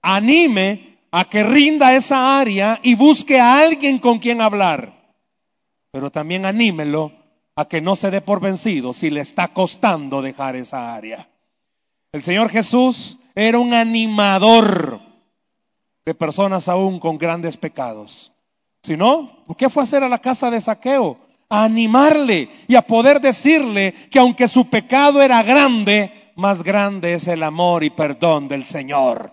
Anime 0.00 0.98
a 1.10 1.24
que 1.26 1.42
rinda 1.44 1.94
esa 1.94 2.40
área 2.40 2.80
y 2.82 2.94
busque 2.94 3.38
a 3.38 3.58
alguien 3.60 3.98
con 3.98 4.18
quien 4.18 4.40
hablar, 4.40 5.01
pero 5.92 6.10
también 6.10 6.46
anímelo 6.46 7.12
a 7.54 7.66
que 7.66 7.80
no 7.82 7.94
se 7.94 8.10
dé 8.10 8.22
por 8.22 8.40
vencido 8.40 8.94
si 8.94 9.10
le 9.10 9.20
está 9.20 9.48
costando 9.48 10.22
dejar 10.22 10.56
esa 10.56 10.94
área. 10.94 11.28
El 12.10 12.22
Señor 12.22 12.48
Jesús 12.48 13.18
era 13.34 13.58
un 13.58 13.74
animador 13.74 15.00
de 16.04 16.14
personas 16.14 16.68
aún 16.68 16.98
con 16.98 17.18
grandes 17.18 17.56
pecados. 17.56 18.32
Si 18.82 18.96
no, 18.96 19.44
¿qué 19.56 19.68
fue 19.68 19.82
a 19.82 19.84
hacer 19.84 20.02
a 20.02 20.08
la 20.08 20.18
casa 20.18 20.50
de 20.50 20.60
saqueo? 20.60 21.18
A 21.50 21.64
animarle 21.64 22.48
y 22.66 22.74
a 22.74 22.82
poder 22.82 23.20
decirle 23.20 23.92
que 24.10 24.18
aunque 24.18 24.48
su 24.48 24.68
pecado 24.70 25.22
era 25.22 25.42
grande, 25.42 26.32
más 26.36 26.62
grande 26.62 27.14
es 27.14 27.28
el 27.28 27.42
amor 27.42 27.84
y 27.84 27.90
perdón 27.90 28.48
del 28.48 28.64
Señor. 28.64 29.30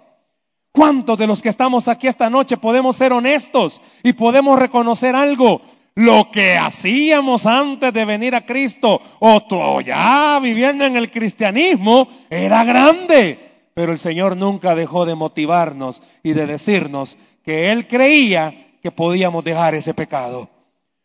¿Cuántos 0.74 1.18
de 1.18 1.26
los 1.26 1.42
que 1.42 1.50
estamos 1.50 1.88
aquí 1.88 2.08
esta 2.08 2.30
noche 2.30 2.58
podemos 2.58 2.98
ser 2.98 3.14
honestos 3.14 3.82
y 4.04 4.14
podemos 4.14 4.60
reconocer 4.60 5.16
algo? 5.16 5.62
Lo 6.00 6.32
que 6.32 6.58
hacíamos 6.58 7.46
antes 7.46 7.92
de 7.92 8.06
venir 8.06 8.34
a 8.34 8.46
Cristo 8.46 9.02
o 9.20 9.82
ya 9.82 10.40
viviendo 10.42 10.86
en 10.86 10.96
el 10.96 11.12
cristianismo 11.12 12.08
era 12.30 12.64
grande. 12.64 13.38
Pero 13.74 13.92
el 13.92 14.00
Señor 14.00 14.38
nunca 14.38 14.76
dejó 14.76 15.06
de 15.06 15.16
motivarnos 15.16 16.02
y 16.24 16.32
de 16.32 16.48
decirnos 16.48 17.18
que 17.44 17.74
Él 17.74 17.86
creía 17.86 18.78
que 18.82 18.92
podíamos 18.92 19.44
dejar 19.44 19.76
ese 19.76 19.94
pecado. 19.94 20.48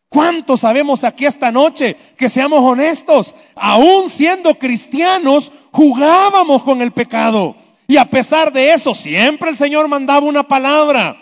¿Cuántos 0.07 0.61
sabemos 0.61 1.03
aquí 1.03 1.25
esta 1.25 1.51
noche 1.51 1.97
que 2.15 2.29
seamos 2.29 2.61
honestos? 2.63 3.35
Aún 3.53 4.09
siendo 4.09 4.55
cristianos, 4.55 5.51
jugábamos 5.73 6.63
con 6.63 6.81
el 6.81 6.93
pecado. 6.93 7.57
Y 7.85 7.97
a 7.97 8.05
pesar 8.05 8.53
de 8.53 8.71
eso, 8.71 8.95
siempre 8.95 9.49
el 9.49 9.57
Señor 9.57 9.89
mandaba 9.89 10.25
una 10.25 10.43
palabra. 10.43 11.17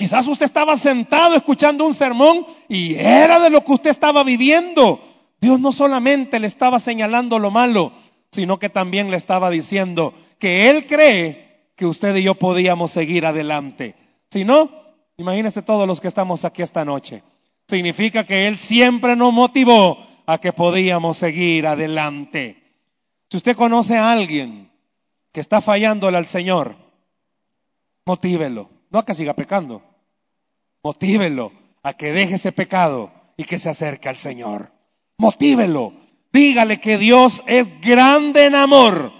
Quizás 0.00 0.26
usted 0.28 0.46
estaba 0.46 0.78
sentado 0.78 1.36
escuchando 1.36 1.84
un 1.84 1.92
sermón 1.92 2.46
y 2.70 2.94
era 2.94 3.38
de 3.38 3.50
lo 3.50 3.62
que 3.62 3.72
usted 3.72 3.90
estaba 3.90 4.24
viviendo. 4.24 4.98
Dios 5.38 5.60
no 5.60 5.72
solamente 5.72 6.40
le 6.40 6.46
estaba 6.46 6.78
señalando 6.78 7.38
lo 7.38 7.50
malo, 7.50 7.92
sino 8.30 8.58
que 8.58 8.70
también 8.70 9.10
le 9.10 9.18
estaba 9.18 9.50
diciendo 9.50 10.14
que 10.38 10.70
Él 10.70 10.86
cree 10.86 11.72
que 11.76 11.84
usted 11.84 12.16
y 12.16 12.22
yo 12.22 12.34
podíamos 12.34 12.92
seguir 12.92 13.26
adelante. 13.26 13.94
Si 14.30 14.42
no, 14.42 14.70
imagínese 15.18 15.60
todos 15.60 15.86
los 15.86 16.00
que 16.00 16.08
estamos 16.08 16.46
aquí 16.46 16.62
esta 16.62 16.82
noche. 16.82 17.22
Significa 17.68 18.24
que 18.24 18.46
Él 18.46 18.56
siempre 18.56 19.16
nos 19.16 19.34
motivó 19.34 19.98
a 20.24 20.38
que 20.38 20.54
podíamos 20.54 21.18
seguir 21.18 21.66
adelante. 21.66 22.56
Si 23.28 23.36
usted 23.36 23.54
conoce 23.54 23.98
a 23.98 24.12
alguien 24.12 24.72
que 25.30 25.40
está 25.40 25.60
fallándole 25.60 26.16
al 26.16 26.26
Señor, 26.26 26.74
motívelo. 28.06 28.70
No 28.88 28.98
a 28.98 29.04
que 29.04 29.14
siga 29.14 29.34
pecando. 29.34 29.89
Motívelo 30.82 31.52
a 31.82 31.92
que 31.94 32.12
deje 32.12 32.36
ese 32.36 32.52
pecado 32.52 33.10
y 33.36 33.44
que 33.44 33.58
se 33.58 33.70
acerque 33.70 34.08
al 34.08 34.16
Señor. 34.16 34.72
Motívelo. 35.18 35.94
Dígale 36.32 36.80
que 36.80 36.98
Dios 36.98 37.42
es 37.46 37.80
grande 37.80 38.46
en 38.46 38.54
amor. 38.54 39.12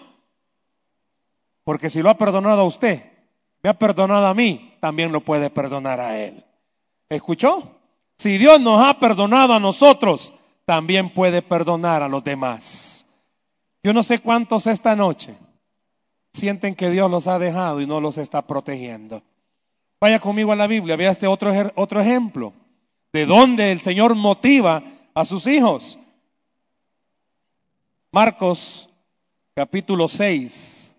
Porque 1.65 1.91
si 1.91 2.03
lo 2.03 2.11
ha 2.11 2.19
perdonado 2.19 2.63
a 2.63 2.65
usted, 2.65 3.05
me 3.63 3.71
ha 3.71 3.79
perdonado 3.79 4.27
a 4.27 4.35
mí, 4.35 4.77
también 4.81 5.13
lo 5.13 5.21
puede 5.21 5.51
perdonar 5.51 6.01
a 6.01 6.19
Él. 6.19 6.45
¿Escuchó? 7.09 7.77
Si 8.17 8.39
Dios 8.39 8.61
nos 8.61 8.81
ha 8.81 9.01
perdonado 9.01 9.55
a 9.55 9.61
nosotros, 9.61 10.33
también 10.65 11.13
puede 11.13 11.43
perdonar 11.43 12.03
a 12.03 12.09
los 12.09 12.23
demás. 12.23 13.07
Yo 13.83 13.93
no 13.93 14.03
sé 14.03 14.19
cuántos 14.19 14.67
esta 14.67 14.95
noche 14.95 15.35
sienten 16.33 16.75
que 16.75 16.91
Dios 16.91 17.11
los 17.11 17.27
ha 17.27 17.39
dejado 17.39 17.81
y 17.81 17.87
no 17.87 18.01
los 18.01 18.19
está 18.19 18.47
protegiendo. 18.47 19.23
Vaya 20.01 20.19
conmigo 20.19 20.53
a 20.53 20.57
la 20.57 20.67
Biblia, 20.67 20.97
vea 20.97 21.11
este 21.11 21.27
otro, 21.27 21.53
otro 21.75 22.01
ejemplo 22.01 22.55
de 23.13 23.27
dónde 23.27 23.71
el 23.71 23.81
Señor 23.81 24.15
motiva 24.15 24.83
a 25.15 25.25
sus 25.25 25.47
hijos. 25.47 25.99
Marcos 28.11 28.89
capítulo 29.55 30.09
6, 30.09 30.97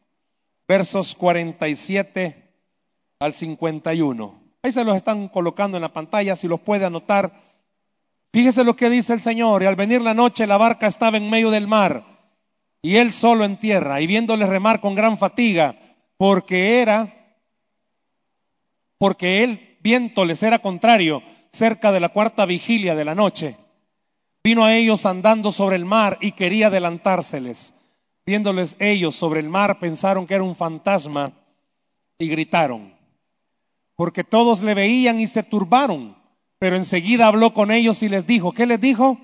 versos 0.68 1.16
47 1.16 2.54
al 3.20 3.34
51. 3.34 4.42
Ahí 4.62 4.72
se 4.72 4.84
los 4.84 4.96
están 4.96 5.28
colocando 5.30 5.78
en 5.78 5.82
la 5.82 5.94
pantalla, 5.94 6.36
si 6.36 6.48
los 6.48 6.60
puede 6.60 6.86
anotar. 6.86 7.42
Fíjese 8.32 8.64
lo 8.64 8.76
que 8.76 8.90
dice 8.90 9.14
el 9.14 9.22
Señor. 9.22 9.64
Y 9.64 9.66
al 9.66 9.76
venir 9.76 10.02
la 10.02 10.14
noche 10.14 10.46
la 10.46 10.58
barca 10.58 10.86
estaba 10.86 11.18
en 11.18 11.30
medio 11.30 11.50
del 11.50 11.68
mar 11.68 12.06
y 12.82 12.98
él 12.98 13.12
solo 13.12 13.46
en 13.46 13.58
tierra 13.58 14.00
y 14.02 14.08
viéndole 14.08 14.46
remar 14.46 14.80
con 14.80 14.96
gran 14.96 15.18
fatiga 15.18 15.76
porque 16.18 16.82
era 16.82 17.21
porque 19.02 19.44
el 19.44 19.80
viento 19.82 20.26
les 20.26 20.44
era 20.44 20.60
contrario 20.60 21.24
cerca 21.50 21.92
de 21.92 22.00
la 22.00 22.10
cuarta 22.10 22.46
vigilia 22.46 22.94
de 22.94 23.04
la 23.04 23.16
noche. 23.16 23.58
Vino 24.44 24.64
a 24.64 24.76
ellos 24.76 25.08
andando 25.08 25.52
sobre 25.52 25.76
el 25.76 25.86
mar 25.86 26.20
y 26.22 26.34
quería 26.34 26.68
adelantárseles. 26.68 27.74
Viéndoles 28.28 28.76
ellos 28.78 29.16
sobre 29.16 29.40
el 29.40 29.50
mar, 29.50 29.80
pensaron 29.80 30.28
que 30.28 30.36
era 30.36 30.44
un 30.44 30.56
fantasma 30.56 31.32
y 32.20 32.28
gritaron, 32.28 32.94
porque 33.96 34.24
todos 34.24 34.62
le 34.62 34.76
veían 34.76 35.20
y 35.20 35.26
se 35.26 35.42
turbaron. 35.42 36.16
Pero 36.60 36.76
enseguida 36.76 37.26
habló 37.26 37.56
con 37.56 37.72
ellos 37.72 38.04
y 38.04 38.10
les 38.10 38.28
dijo, 38.28 38.52
¿qué 38.52 38.68
les 38.68 38.80
dijo? 38.80 39.18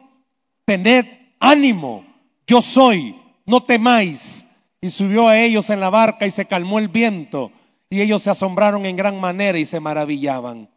Tened 0.66 1.06
ánimo, 1.40 2.04
yo 2.48 2.64
soy, 2.64 3.16
no 3.46 3.62
temáis. 3.62 4.48
Y 4.82 4.90
subió 4.90 5.28
a 5.28 5.38
ellos 5.38 5.70
en 5.70 5.82
la 5.82 5.92
barca 5.92 6.26
y 6.26 6.32
se 6.32 6.46
calmó 6.46 6.80
el 6.80 6.88
viento 6.88 7.52
y 7.90 8.02
ellos 8.02 8.24
se 8.24 8.30
asombraron 8.30 8.86
en 8.86 8.96
gran 8.96 9.20
manera 9.20 9.58
y 9.58 9.66
se 9.66 9.80
maravillaban. 9.80 10.70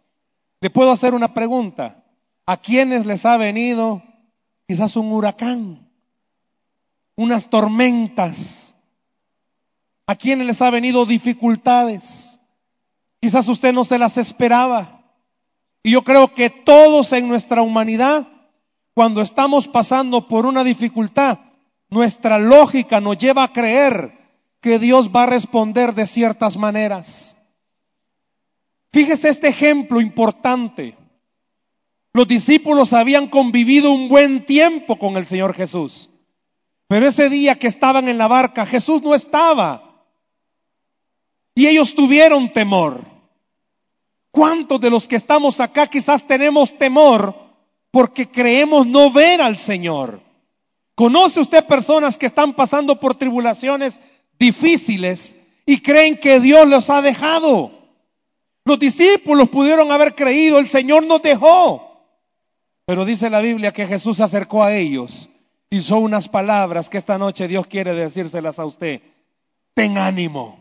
Le 0.60 0.70
puedo 0.70 0.90
hacer 0.90 1.14
una 1.14 1.34
pregunta. 1.34 2.04
¿A 2.46 2.56
quiénes 2.56 3.06
les 3.06 3.24
ha 3.26 3.36
venido 3.36 4.02
quizás 4.68 4.96
un 4.96 5.12
huracán? 5.12 5.88
Unas 7.16 7.50
tormentas. 7.50 8.76
¿A 10.06 10.14
quiénes 10.14 10.46
les 10.46 10.62
ha 10.62 10.70
venido 10.70 11.06
dificultades? 11.06 12.40
Quizás 13.20 13.48
usted 13.48 13.72
no 13.72 13.84
se 13.84 13.98
las 13.98 14.16
esperaba. 14.16 15.02
Y 15.82 15.92
yo 15.92 16.02
creo 16.04 16.34
que 16.34 16.50
todos 16.50 17.12
en 17.12 17.28
nuestra 17.28 17.62
humanidad, 17.62 18.28
cuando 18.94 19.20
estamos 19.20 19.66
pasando 19.66 20.28
por 20.28 20.46
una 20.46 20.62
dificultad, 20.62 21.38
nuestra 21.88 22.38
lógica 22.38 23.00
nos 23.00 23.18
lleva 23.18 23.44
a 23.44 23.52
creer 23.52 24.19
que 24.60 24.78
Dios 24.78 25.10
va 25.10 25.24
a 25.24 25.26
responder 25.26 25.94
de 25.94 26.06
ciertas 26.06 26.56
maneras. 26.56 27.36
Fíjese 28.92 29.28
este 29.28 29.48
ejemplo 29.48 30.00
importante. 30.00 30.96
Los 32.12 32.26
discípulos 32.26 32.92
habían 32.92 33.28
convivido 33.28 33.92
un 33.92 34.08
buen 34.08 34.44
tiempo 34.44 34.98
con 34.98 35.16
el 35.16 35.26
Señor 35.26 35.54
Jesús. 35.54 36.10
Pero 36.88 37.06
ese 37.06 37.30
día 37.30 37.54
que 37.54 37.68
estaban 37.68 38.08
en 38.08 38.18
la 38.18 38.26
barca, 38.26 38.66
Jesús 38.66 39.00
no 39.02 39.14
estaba. 39.14 40.04
Y 41.54 41.68
ellos 41.68 41.94
tuvieron 41.94 42.52
temor. 42.52 43.04
¿Cuántos 44.32 44.80
de 44.80 44.90
los 44.90 45.06
que 45.06 45.16
estamos 45.16 45.60
acá 45.60 45.86
quizás 45.86 46.26
tenemos 46.26 46.76
temor 46.76 47.34
porque 47.90 48.28
creemos 48.28 48.86
no 48.86 49.10
ver 49.10 49.40
al 49.40 49.58
Señor? 49.58 50.20
¿Conoce 50.94 51.40
usted 51.40 51.64
personas 51.64 52.18
que 52.18 52.26
están 52.26 52.54
pasando 52.54 52.98
por 52.98 53.14
tribulaciones 53.14 54.00
difíciles 54.40 55.36
y 55.66 55.82
creen 55.82 56.16
que 56.16 56.40
Dios 56.40 56.66
los 56.66 56.90
ha 56.90 57.02
dejado. 57.02 57.70
Los 58.64 58.78
discípulos 58.80 59.48
pudieron 59.50 59.92
haber 59.92 60.16
creído, 60.16 60.58
el 60.58 60.66
Señor 60.66 61.06
nos 61.06 61.22
dejó. 61.22 62.02
Pero 62.86 63.04
dice 63.04 63.30
la 63.30 63.40
Biblia 63.40 63.72
que 63.72 63.86
Jesús 63.86 64.16
se 64.16 64.24
acercó 64.24 64.64
a 64.64 64.74
ellos, 64.74 65.28
hizo 65.68 65.98
unas 65.98 66.28
palabras 66.28 66.90
que 66.90 66.98
esta 66.98 67.18
noche 67.18 67.46
Dios 67.46 67.68
quiere 67.68 67.94
decírselas 67.94 68.58
a 68.58 68.64
usted. 68.64 69.02
Ten 69.74 69.96
ánimo, 69.96 70.60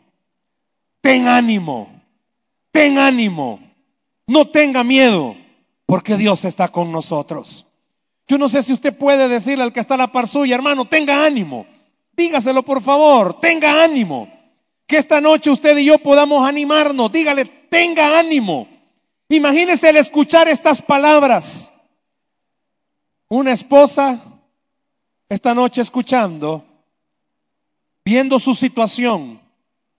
ten 1.01 1.27
ánimo, 1.27 1.89
ten 2.71 2.99
ánimo, 2.99 3.59
no 4.27 4.45
tenga 4.45 4.83
miedo, 4.83 5.35
porque 5.87 6.17
Dios 6.17 6.45
está 6.45 6.67
con 6.67 6.91
nosotros. 6.91 7.65
Yo 8.27 8.37
no 8.37 8.47
sé 8.47 8.61
si 8.61 8.73
usted 8.73 8.95
puede 8.95 9.27
decirle 9.27 9.63
al 9.63 9.73
que 9.73 9.79
está 9.79 9.95
a 9.95 9.97
la 9.97 10.11
par 10.11 10.27
suya, 10.27 10.53
hermano, 10.53 10.85
tenga 10.85 11.25
ánimo. 11.25 11.65
Dígaselo 12.19 12.63
por 12.63 12.81
favor, 12.81 13.39
tenga 13.39 13.81
ánimo. 13.81 14.27
Que 14.85 14.97
esta 14.97 15.21
noche 15.21 15.49
usted 15.49 15.77
y 15.77 15.85
yo 15.85 15.99
podamos 15.99 16.45
animarnos. 16.45 17.09
Dígale, 17.13 17.45
tenga 17.45 18.19
ánimo. 18.19 18.67
Imagínese 19.29 19.89
el 19.89 19.95
escuchar 19.95 20.49
estas 20.49 20.81
palabras. 20.81 21.71
Una 23.29 23.53
esposa 23.53 24.21
esta 25.29 25.53
noche 25.53 25.79
escuchando, 25.81 26.65
viendo 28.03 28.37
su 28.37 28.53
situación, 28.53 29.39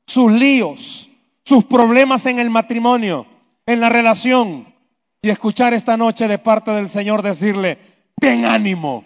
sus 0.07 0.31
líos, 0.31 1.09
sus 1.43 1.65
problemas 1.65 2.27
en 2.27 2.39
el 2.39 2.51
matrimonio, 2.51 3.27
en 3.65 3.81
la 3.81 3.89
relación, 3.89 4.75
y 5.23 5.31
escuchar 5.31 5.73
esta 5.73 5.97
noche 5.97 6.29
de 6.29 6.37
parte 6.37 6.71
del 6.73 6.91
Señor 6.91 7.23
decirle, 7.23 7.79
ten 8.21 8.45
ánimo, 8.45 9.05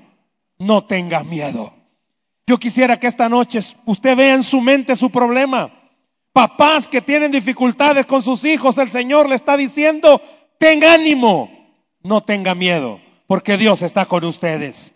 no 0.59 0.85
tengas 0.85 1.25
miedo. 1.25 1.84
Yo 2.47 2.59
quisiera 2.59 2.99
que 2.99 3.07
esta 3.07 3.29
noche 3.29 3.61
usted 3.87 4.17
vea 4.17 4.35
en 4.35 4.43
su 4.43 4.61
mente 4.61 4.97
su 4.97 5.11
problema. 5.11 5.73
Papás 6.33 6.89
que 6.89 7.01
tienen 7.01 7.31
dificultades 7.31 8.07
con 8.07 8.23
sus 8.23 8.45
hijos, 8.45 8.77
el 8.79 8.91
Señor 8.91 9.29
le 9.29 9.37
está 9.37 9.57
diciendo, 9.57 10.21
ten 10.59 10.85
ánimo, 10.85 11.49
no 12.03 12.23
tenga 12.23 12.55
miedo, 12.55 13.01
porque 13.27 13.57
Dios 13.57 13.83
está 13.83 14.07
con 14.07 14.25
ustedes. 14.25 14.95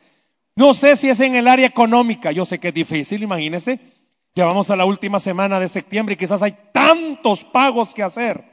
No 0.56 0.74
sé 0.74 0.96
si 0.96 1.08
es 1.08 1.20
en 1.20 1.36
el 1.36 1.46
área 1.46 1.66
económica, 1.66 2.32
yo 2.32 2.44
sé 2.44 2.58
que 2.58 2.68
es 2.68 2.74
difícil, 2.74 3.22
imagínense. 3.22 3.78
Ya 4.34 4.44
vamos 4.44 4.70
a 4.70 4.76
la 4.76 4.84
última 4.84 5.20
semana 5.20 5.58
de 5.60 5.68
septiembre 5.68 6.14
y 6.14 6.16
quizás 6.16 6.42
hay 6.42 6.56
tantos 6.72 7.44
pagos 7.44 7.94
que 7.94 8.02
hacer 8.02 8.44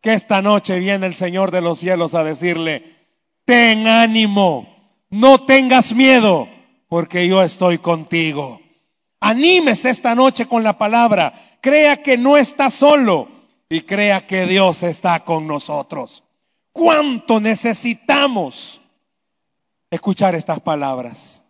que 0.00 0.12
esta 0.12 0.42
noche 0.42 0.80
viene 0.80 1.06
el 1.06 1.14
Señor 1.14 1.52
de 1.52 1.60
los 1.60 1.78
cielos 1.78 2.14
a 2.14 2.24
decirle, 2.24 2.96
ten 3.44 3.86
ánimo, 3.86 4.68
no 5.10 5.44
tengas 5.44 5.94
miedo, 5.94 6.48
porque 6.92 7.26
yo 7.26 7.40
estoy 7.40 7.78
contigo. 7.78 8.60
Anímese 9.18 9.88
esta 9.88 10.14
noche 10.14 10.44
con 10.44 10.62
la 10.62 10.76
palabra, 10.76 11.32
crea 11.62 12.02
que 12.02 12.18
no 12.18 12.36
está 12.36 12.68
solo 12.68 13.28
y 13.70 13.80
crea 13.80 14.26
que 14.26 14.44
Dios 14.44 14.82
está 14.82 15.24
con 15.24 15.46
nosotros. 15.46 16.22
¿Cuánto 16.70 17.40
necesitamos 17.40 18.78
escuchar 19.90 20.34
estas 20.34 20.60
palabras? 20.60 21.42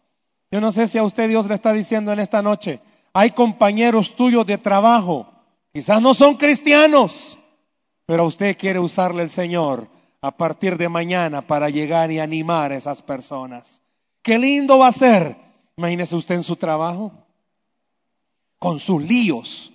Yo 0.49 0.61
no 0.61 0.71
sé 0.71 0.87
si 0.87 0.99
a 0.99 1.03
usted 1.03 1.29
Dios 1.29 1.49
le 1.49 1.55
está 1.55 1.73
diciendo 1.73 2.13
en 2.13 2.21
esta 2.21 2.41
noche, 2.41 2.79
hay 3.13 3.33
compañeros 3.33 4.15
tuyos 4.15 4.47
de 4.47 4.59
trabajo, 4.59 5.27
quizás 5.73 6.01
no 6.01 6.15
son 6.15 6.37
cristianos, 6.37 7.37
pero 8.07 8.27
usted 8.27 8.57
quiere 8.57 8.79
usarle 8.79 9.25
el 9.25 9.29
Señor 9.29 9.89
a 10.21 10.31
partir 10.31 10.77
de 10.77 10.89
mañana 10.89 11.45
para 11.45 11.69
llegar 11.69 12.13
y 12.13 12.21
animar 12.21 12.71
a 12.71 12.77
esas 12.77 13.03
personas. 13.03 13.83
Qué 14.23 14.39
lindo 14.39 14.79
va 14.79 14.89
a 14.89 14.93
ser. 14.93 15.37
Imagínese 15.77 16.17
usted 16.17 16.37
en 16.37 16.43
su 16.43 16.57
trabajo, 16.57 17.13
con 18.59 18.79
sus 18.79 19.03
líos, 19.03 19.73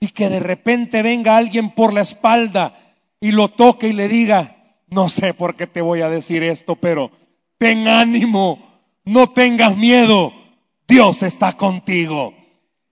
y 0.00 0.08
que 0.08 0.28
de 0.28 0.40
repente 0.40 1.02
venga 1.02 1.36
alguien 1.36 1.70
por 1.70 1.92
la 1.92 2.00
espalda 2.00 2.74
y 3.20 3.32
lo 3.32 3.48
toque 3.48 3.88
y 3.88 3.92
le 3.92 4.08
diga, 4.08 4.56
no 4.88 5.08
sé 5.08 5.34
por 5.34 5.56
qué 5.56 5.66
te 5.66 5.80
voy 5.80 6.00
a 6.00 6.08
decir 6.08 6.42
esto, 6.42 6.76
pero 6.76 7.10
ten 7.58 7.86
ánimo, 7.86 8.58
no 9.04 9.30
tengas 9.30 9.76
miedo, 9.76 10.32
Dios 10.88 11.22
está 11.22 11.56
contigo. 11.56 12.34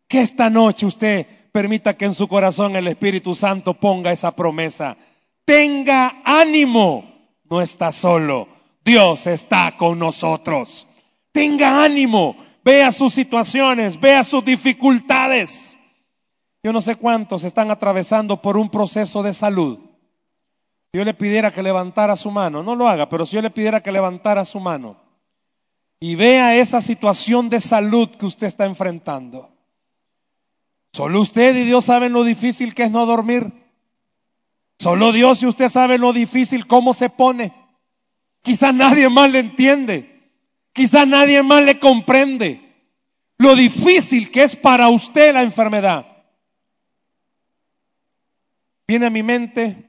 Que 0.07 0.21
esta 0.21 0.51
noche 0.51 0.87
usted 0.87 1.27
permita 1.53 1.97
que 1.97 2.05
en 2.05 2.15
su 2.15 2.29
corazón 2.29 2.77
el 2.77 2.89
Espíritu 2.89 3.35
Santo 3.35 3.75
ponga 3.75 4.13
esa 4.13 4.35
promesa. 4.35 4.97
Tenga 5.45 6.21
ánimo, 6.25 7.05
no 7.45 7.61
está 7.61 7.91
solo, 7.91 8.49
Dios 8.85 9.27
está 9.27 9.77
con 9.77 9.99
nosotros. 9.99 10.87
Tenga 11.33 11.85
ánimo, 11.85 12.37
vea 12.65 12.93
sus 12.93 13.15
situaciones, 13.15 14.01
vea 14.01 14.25
sus 14.25 14.45
dificultades. 14.45 15.79
Yo 16.63 16.73
no 16.73 16.81
sé 16.81 16.97
cuántos 16.97 17.45
están 17.45 17.71
atravesando 17.71 18.43
por 18.43 18.57
un 18.57 18.69
proceso 18.69 19.23
de 19.23 19.33
salud. 19.33 19.79
Si 20.93 20.99
yo 20.99 21.05
le 21.05 21.15
pidiera 21.15 21.53
que 21.53 21.63
levantara 21.63 22.17
su 22.17 22.31
mano, 22.31 22.63
no 22.63 22.75
lo 22.75 22.89
haga, 22.89 23.09
pero 23.09 23.25
si 23.25 23.37
yo 23.37 23.43
le 23.43 23.51
pidiera 23.51 23.83
que 23.83 23.93
levantara 23.93 24.45
su 24.45 24.61
mano 24.61 24.97
y 26.01 26.15
vea 26.15 26.57
esa 26.57 26.81
situación 26.81 27.51
de 27.51 27.61
salud 27.61 28.09
que 28.09 28.25
usted 28.25 28.47
está 28.47 28.65
enfrentando. 28.65 29.51
Solo 30.93 31.21
usted 31.21 31.55
y 31.55 31.65
Dios 31.65 31.85
saben 31.85 32.13
lo 32.13 32.25
difícil 32.25 32.75
que 32.75 32.85
es 32.85 32.91
no 32.91 33.07
dormir. 33.07 33.53
Solo 34.79 35.13
Dios 35.13 35.43
y 35.43 35.47
usted 35.47 35.69
sabe 35.69 35.99
lo 35.99 36.15
difícil 36.15 36.67
cómo 36.67 36.95
se 36.95 37.11
pone. 37.11 37.53
Quizás 38.43 38.75
nadie 38.75 39.11
más 39.11 39.31
le 39.31 39.41
entiende. 39.41 40.10
Quizás 40.73 41.07
nadie 41.07 41.43
más 41.43 41.63
le 41.65 41.79
comprende. 41.79 42.61
Lo 43.39 43.55
difícil 43.55 44.31
que 44.31 44.43
es 44.43 44.57
para 44.57 44.89
usted 44.89 45.33
la 45.33 45.43
enfermedad. 45.43 46.07
Viene 48.87 49.07
a 49.07 49.11
mi 49.11 49.23
mente 49.23 49.89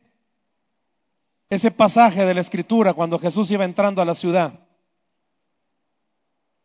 ese 1.50 1.70
pasaje 1.72 2.26
de 2.26 2.34
la 2.34 2.42
escritura 2.42 2.94
cuando 2.94 3.20
Jesús 3.20 3.52
iba 3.52 3.66
entrando 3.66 4.02
a 4.02 4.06
la 4.06 4.16
ciudad. 4.16 4.60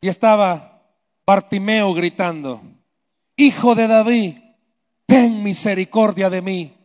Y 0.00 0.08
estaba 0.08 0.82
Bartimeo 1.26 1.92
gritando, 1.92 2.62
Hijo 3.36 3.74
de 3.74 3.88
David, 3.88 4.38
ten 5.06 5.42
misericordia 5.42 6.30
de 6.30 6.40
mí. 6.40 6.76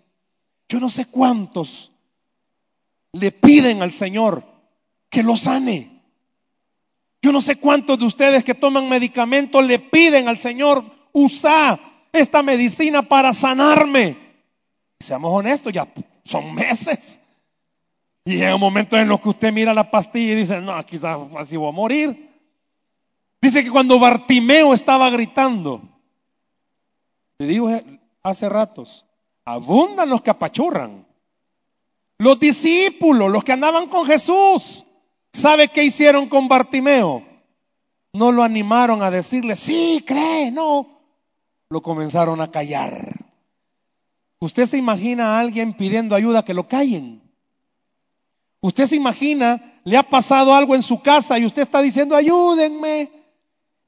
Yo 0.67 0.79
no 0.79 0.89
sé 0.89 1.05
cuántos 1.05 1.91
le 3.11 3.31
piden 3.31 3.81
al 3.81 3.91
Señor 3.91 4.43
que 5.09 5.21
lo 5.21 5.37
sane. 5.37 6.00
Yo 7.21 7.31
no 7.31 7.41
sé 7.41 7.57
cuántos 7.57 7.99
de 7.99 8.05
ustedes 8.05 8.43
que 8.43 8.55
toman 8.55 8.89
medicamentos 8.89 9.63
le 9.63 9.79
piden 9.79 10.27
al 10.27 10.37
Señor, 10.37 10.83
usa 11.11 11.79
esta 12.11 12.41
medicina 12.41 13.03
para 13.03 13.33
sanarme. 13.33 14.17
Seamos 14.99 15.31
honestos, 15.33 15.71
ya 15.71 15.87
son 16.23 16.53
meses. 16.55 17.19
Y 18.25 18.37
llega 18.37 18.55
un 18.55 18.61
momento 18.61 18.97
en 18.97 19.07
los 19.07 19.19
que 19.19 19.29
usted 19.29 19.51
mira 19.51 19.73
la 19.73 19.89
pastilla 19.89 20.33
y 20.33 20.35
dice, 20.35 20.61
no, 20.61 20.83
quizás 20.85 21.17
así 21.37 21.57
voy 21.57 21.69
a 21.69 21.71
morir. 21.71 22.29
Dice 23.41 23.63
que 23.63 23.71
cuando 23.71 23.99
Bartimeo 23.99 24.73
estaba 24.73 25.09
gritando, 25.09 25.81
le 27.39 27.47
digo 27.47 27.69
hace 28.21 28.49
ratos, 28.49 29.05
abundan 29.45 30.09
los 30.09 30.21
que 30.21 30.29
apachurran. 30.29 31.07
Los 32.19 32.39
discípulos, 32.39 33.31
los 33.31 33.43
que 33.43 33.51
andaban 33.51 33.87
con 33.87 34.05
Jesús, 34.05 34.85
¿sabe 35.33 35.67
qué 35.69 35.83
hicieron 35.83 36.27
con 36.27 36.47
Bartimeo? 36.47 37.23
No 38.13 38.31
lo 38.31 38.43
animaron 38.43 39.03
a 39.03 39.11
decirle, 39.11 39.55
sí, 39.55 40.03
cree, 40.05 40.51
no. 40.51 41.01
Lo 41.69 41.81
comenzaron 41.81 42.41
a 42.41 42.51
callar. 42.51 43.15
¿Usted 44.39 44.65
se 44.65 44.77
imagina 44.77 45.35
a 45.35 45.39
alguien 45.39 45.73
pidiendo 45.73 46.15
ayuda 46.15 46.43
que 46.43 46.53
lo 46.53 46.67
callen? 46.67 47.21
¿Usted 48.59 48.85
se 48.85 48.95
imagina, 48.95 49.79
le 49.83 49.97
ha 49.97 50.03
pasado 50.03 50.53
algo 50.53 50.75
en 50.75 50.83
su 50.83 51.01
casa 51.01 51.39
y 51.39 51.45
usted 51.45 51.61
está 51.61 51.81
diciendo, 51.81 52.15
ayúdenme? 52.15 53.11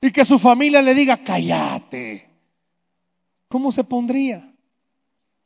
Y 0.02 0.12
que 0.12 0.26
su 0.26 0.40
familia 0.40 0.82
le 0.82 0.94
diga, 0.94 1.18
cállate. 1.18 2.34
¿cómo 3.54 3.72
se 3.72 3.84
pondría? 3.84 4.52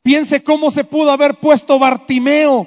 Piense 0.00 0.42
cómo 0.42 0.70
se 0.70 0.82
pudo 0.82 1.10
haber 1.10 1.40
puesto 1.40 1.78
Bartimeo 1.78 2.66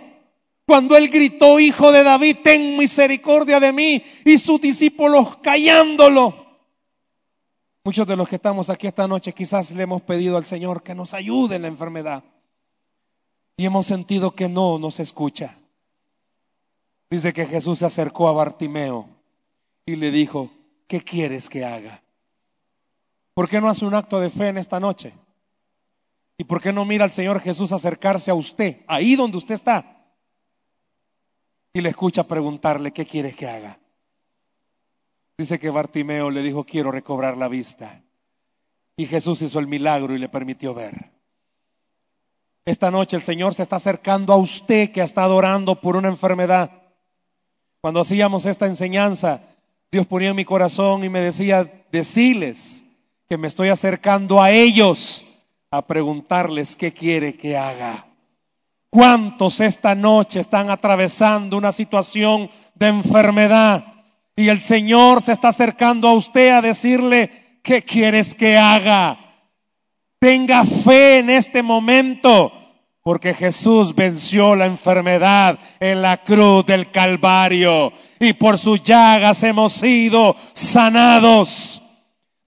cuando 0.72 0.96
él 0.96 1.10
gritó, 1.10 1.60
Hijo 1.60 1.92
de 1.92 2.02
David, 2.02 2.38
ten 2.46 2.78
misericordia 2.78 3.60
de 3.60 3.74
mí, 3.74 4.02
y 4.24 4.38
sus 4.38 4.62
discípulos 4.62 5.36
callándolo. 5.44 6.46
Muchos 7.84 8.08
de 8.08 8.16
los 8.16 8.30
que 8.30 8.38
estamos 8.38 8.70
aquí 8.70 8.88
esta 8.88 9.06
noche 9.06 9.34
quizás 9.34 9.72
le 9.72 9.84
hemos 9.84 10.02
pedido 10.04 10.38
al 10.38 10.46
Señor 10.46 10.82
que 10.82 10.96
nos 10.96 11.14
ayude 11.14 11.58
en 11.58 11.64
la 11.64 11.68
enfermedad 11.68 12.24
y 13.58 13.66
hemos 13.66 13.86
sentido 13.86 14.34
que 14.34 14.48
no 14.48 14.80
nos 14.80 15.02
escucha. 15.02 15.58
Dice 17.10 17.34
que 17.34 17.48
Jesús 17.48 17.80
se 17.80 17.86
acercó 17.86 18.30
a 18.30 18.32
Bartimeo 18.32 19.10
y 19.86 19.98
le 19.98 20.10
dijo, 20.10 20.52
¿qué 20.88 21.02
quieres 21.02 21.50
que 21.50 21.66
haga? 21.66 22.02
¿Por 23.34 23.50
qué 23.50 23.60
no 23.60 23.68
hace 23.68 23.84
un 23.84 23.94
acto 23.94 24.22
de 24.22 24.30
fe 24.30 24.48
en 24.48 24.58
esta 24.58 24.80
noche? 24.80 25.12
¿Y 26.38 26.46
por 26.46 26.62
qué 26.62 26.72
no 26.72 26.86
mira 26.86 27.04
al 27.04 27.12
Señor 27.12 27.42
Jesús 27.42 27.74
acercarse 27.74 28.32
a 28.32 28.36
usted, 28.36 28.86
ahí 28.88 29.18
donde 29.18 29.38
usted 29.38 29.56
está? 29.56 29.98
Y 31.74 31.82
le 31.82 31.90
escucha 31.90 32.28
preguntarle, 32.28 32.92
¿qué 32.92 33.06
quieres 33.06 33.36
que 33.36 33.48
haga? 33.48 33.80
Dice 35.38 35.60
que 35.60 35.70
Bartimeo 35.70 36.30
le 36.30 36.44
dijo, 36.44 36.66
quiero 36.66 36.92
recobrar 36.92 37.38
la 37.38 37.48
vista. 37.48 38.04
Y 38.98 39.06
Jesús 39.06 39.42
hizo 39.42 39.60
el 39.60 39.68
milagro 39.68 40.14
y 40.16 40.20
le 40.20 40.30
permitió 40.30 40.74
ver. 40.74 41.12
Esta 42.66 42.92
noche 42.92 43.16
el 43.16 43.24
Señor 43.24 43.56
se 43.56 43.64
está 43.64 43.78
acercando 43.78 44.34
a 44.34 44.38
usted 44.38 44.92
que 44.92 45.02
ha 45.02 45.06
estado 45.06 45.36
orando 45.36 45.82
por 45.82 45.96
una 45.96 46.10
enfermedad. 46.10 46.72
Cuando 47.80 48.02
hacíamos 48.02 48.46
esta 48.46 48.68
enseñanza, 48.68 49.42
Dios 49.92 50.06
ponía 50.06 50.30
en 50.30 50.36
mi 50.36 50.46
corazón 50.46 51.04
y 51.04 51.10
me 51.10 51.22
decía, 51.22 51.86
deciles 51.92 52.84
que 53.28 53.38
me 53.38 53.48
estoy 53.48 53.70
acercando 53.70 54.42
a 54.42 54.52
ellos 54.52 55.26
a 55.72 55.88
preguntarles 55.88 56.76
qué 56.76 56.94
quiere 56.94 57.34
que 57.36 57.58
haga. 57.58 58.11
¿Cuántos 58.92 59.62
esta 59.62 59.96
noche 59.96 60.42
están 60.42 60.70
atravesando 60.70 61.58
una 61.58 61.72
situación 61.72 62.50
de 62.76 62.90
enfermedad? 62.90 63.86
Y 64.36 64.50
el 64.50 64.60
Señor 64.60 65.22
se 65.22 65.32
está 65.32 65.48
acercando 65.48 66.10
a 66.10 66.14
usted 66.14 66.50
a 66.50 66.62
decirle, 66.62 67.60
¿qué 67.64 67.84
quieres 67.84 68.36
que 68.36 68.58
haga? 68.58 69.18
Tenga 70.20 70.66
fe 70.66 71.20
en 71.20 71.30
este 71.30 71.64
momento, 71.64 72.52
porque 73.02 73.34
Jesús 73.34 73.96
venció 73.96 74.58
la 74.58 74.66
enfermedad 74.66 75.58
en 75.80 76.02
la 76.02 76.18
cruz 76.18 76.66
del 76.66 76.92
Calvario 76.92 77.94
y 78.20 78.34
por 78.34 78.58
sus 78.58 78.84
llagas 78.84 79.42
hemos 79.44 79.72
sido 79.72 80.36
sanados. 80.52 81.82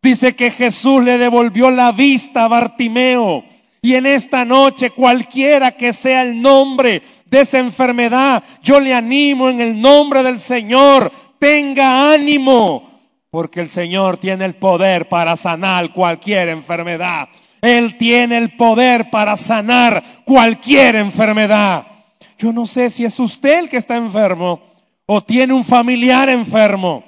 Dice 0.02 0.36
que 0.36 0.50
Jesús 0.50 1.02
le 1.02 1.16
devolvió 1.16 1.70
la 1.70 1.90
vista 1.90 2.44
a 2.44 2.48
Bartimeo. 2.48 3.53
Y 3.84 3.96
en 3.96 4.06
esta 4.06 4.46
noche, 4.46 4.92
cualquiera 4.92 5.72
que 5.72 5.92
sea 5.92 6.22
el 6.22 6.40
nombre 6.40 7.02
de 7.26 7.40
esa 7.42 7.58
enfermedad, 7.58 8.42
yo 8.62 8.80
le 8.80 8.94
animo 8.94 9.50
en 9.50 9.60
el 9.60 9.78
nombre 9.78 10.22
del 10.22 10.38
Señor, 10.38 11.12
tenga 11.38 12.14
ánimo, 12.14 13.02
porque 13.28 13.60
el 13.60 13.68
Señor 13.68 14.16
tiene 14.16 14.46
el 14.46 14.54
poder 14.54 15.06
para 15.10 15.36
sanar 15.36 15.92
cualquier 15.92 16.48
enfermedad. 16.48 17.28
Él 17.60 17.98
tiene 17.98 18.38
el 18.38 18.56
poder 18.56 19.10
para 19.10 19.36
sanar 19.36 20.02
cualquier 20.24 20.96
enfermedad. 20.96 21.86
Yo 22.38 22.54
no 22.54 22.66
sé 22.66 22.88
si 22.88 23.04
es 23.04 23.20
usted 23.20 23.58
el 23.58 23.68
que 23.68 23.76
está 23.76 23.96
enfermo 23.96 24.62
o 25.04 25.20
tiene 25.20 25.52
un 25.52 25.62
familiar 25.62 26.30
enfermo. 26.30 27.04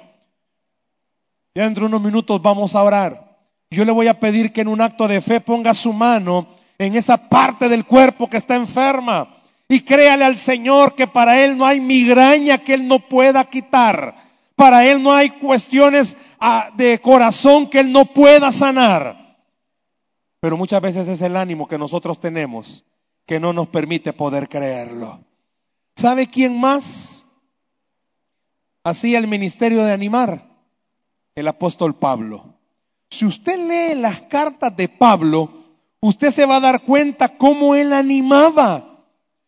Dentro 1.55 1.85
de 1.85 1.87
unos 1.87 2.03
minutos 2.03 2.39
vamos 2.39 2.75
a 2.75 2.83
orar. 2.83 3.35
Yo 3.71 3.83
le 3.83 3.91
voy 3.91 4.07
a 4.07 4.19
pedir 4.19 4.53
que 4.53 4.61
en 4.61 4.67
un 4.67 4.79
acto 4.79 5.07
de 5.07 5.21
fe 5.21 5.41
ponga 5.41 5.73
su 5.73 5.91
mano 5.91 6.55
en 6.77 6.95
esa 6.95 7.29
parte 7.29 7.69
del 7.69 7.85
cuerpo 7.85 8.29
que 8.29 8.37
está 8.37 8.55
enferma 8.55 9.41
y 9.67 9.81
créale 9.81 10.23
al 10.23 10.37
Señor 10.37 10.95
que 10.95 11.07
para 11.07 11.43
Él 11.43 11.57
no 11.57 11.65
hay 11.65 11.79
migraña 11.79 12.59
que 12.59 12.73
Él 12.73 12.87
no 12.87 12.99
pueda 13.07 13.43
quitar. 13.45 14.15
Para 14.55 14.85
Él 14.85 15.03
no 15.03 15.13
hay 15.13 15.31
cuestiones 15.31 16.17
ah, 16.39 16.71
de 16.75 16.99
corazón 16.99 17.69
que 17.69 17.79
Él 17.79 17.91
no 17.91 18.05
pueda 18.05 18.51
sanar. 18.51 19.37
Pero 20.39 20.57
muchas 20.57 20.81
veces 20.81 21.07
es 21.07 21.21
el 21.21 21.35
ánimo 21.35 21.67
que 21.67 21.77
nosotros 21.77 22.19
tenemos 22.19 22.83
que 23.25 23.39
no 23.39 23.53
nos 23.53 23.67
permite 23.67 24.13
poder 24.13 24.47
creerlo. 24.47 25.19
¿Sabe 25.95 26.27
quién 26.27 26.59
más 26.59 27.25
hacía 28.83 29.19
el 29.19 29.27
ministerio 29.27 29.83
de 29.83 29.91
animar? 29.91 30.47
El 31.35 31.47
apóstol 31.47 31.95
Pablo. 31.95 32.55
Si 33.09 33.25
usted 33.25 33.57
lee 33.57 33.99
las 33.99 34.21
cartas 34.23 34.75
de 34.77 34.87
Pablo, 34.87 35.56
usted 36.01 36.29
se 36.29 36.45
va 36.45 36.57
a 36.57 36.61
dar 36.61 36.81
cuenta 36.81 37.37
cómo 37.37 37.75
él 37.75 37.93
animaba. 37.93 39.05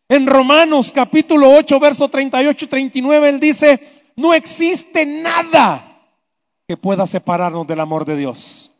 En 0.08 0.26
Romanos 0.26 0.90
capítulo 0.92 1.50
8, 1.54 1.78
verso 1.78 2.08
38 2.08 2.64
y 2.64 2.68
39, 2.68 3.28
él 3.28 3.40
dice, 3.40 3.80
no 4.16 4.34
existe 4.34 5.06
nada 5.06 5.86
que 6.66 6.76
pueda 6.76 7.06
separarnos 7.06 7.66
del 7.66 7.80
amor 7.80 8.04
de 8.04 8.16
Dios. 8.16 8.70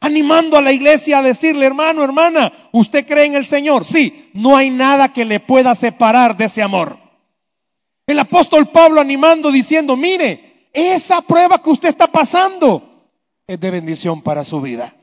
Animando 0.00 0.56
a 0.56 0.62
la 0.62 0.72
iglesia 0.72 1.18
a 1.18 1.22
decirle, 1.22 1.66
hermano, 1.66 2.02
hermana, 2.02 2.52
¿usted 2.72 3.06
cree 3.06 3.26
en 3.26 3.34
el 3.34 3.44
Señor? 3.44 3.84
Sí, 3.84 4.30
no 4.32 4.56
hay 4.56 4.70
nada 4.70 5.12
que 5.12 5.26
le 5.26 5.40
pueda 5.40 5.74
separar 5.74 6.38
de 6.38 6.46
ese 6.46 6.62
amor. 6.62 6.98
El 8.06 8.18
apóstol 8.18 8.70
Pablo 8.70 9.00
animando 9.00 9.52
diciendo, 9.52 9.96
mire, 9.96 10.68
esa 10.72 11.20
prueba 11.20 11.62
que 11.62 11.70
usted 11.70 11.90
está 11.90 12.06
pasando 12.06 12.82
es 13.46 13.60
de 13.60 13.70
bendición 13.70 14.22
para 14.22 14.42
su 14.42 14.60
vida. 14.60 14.94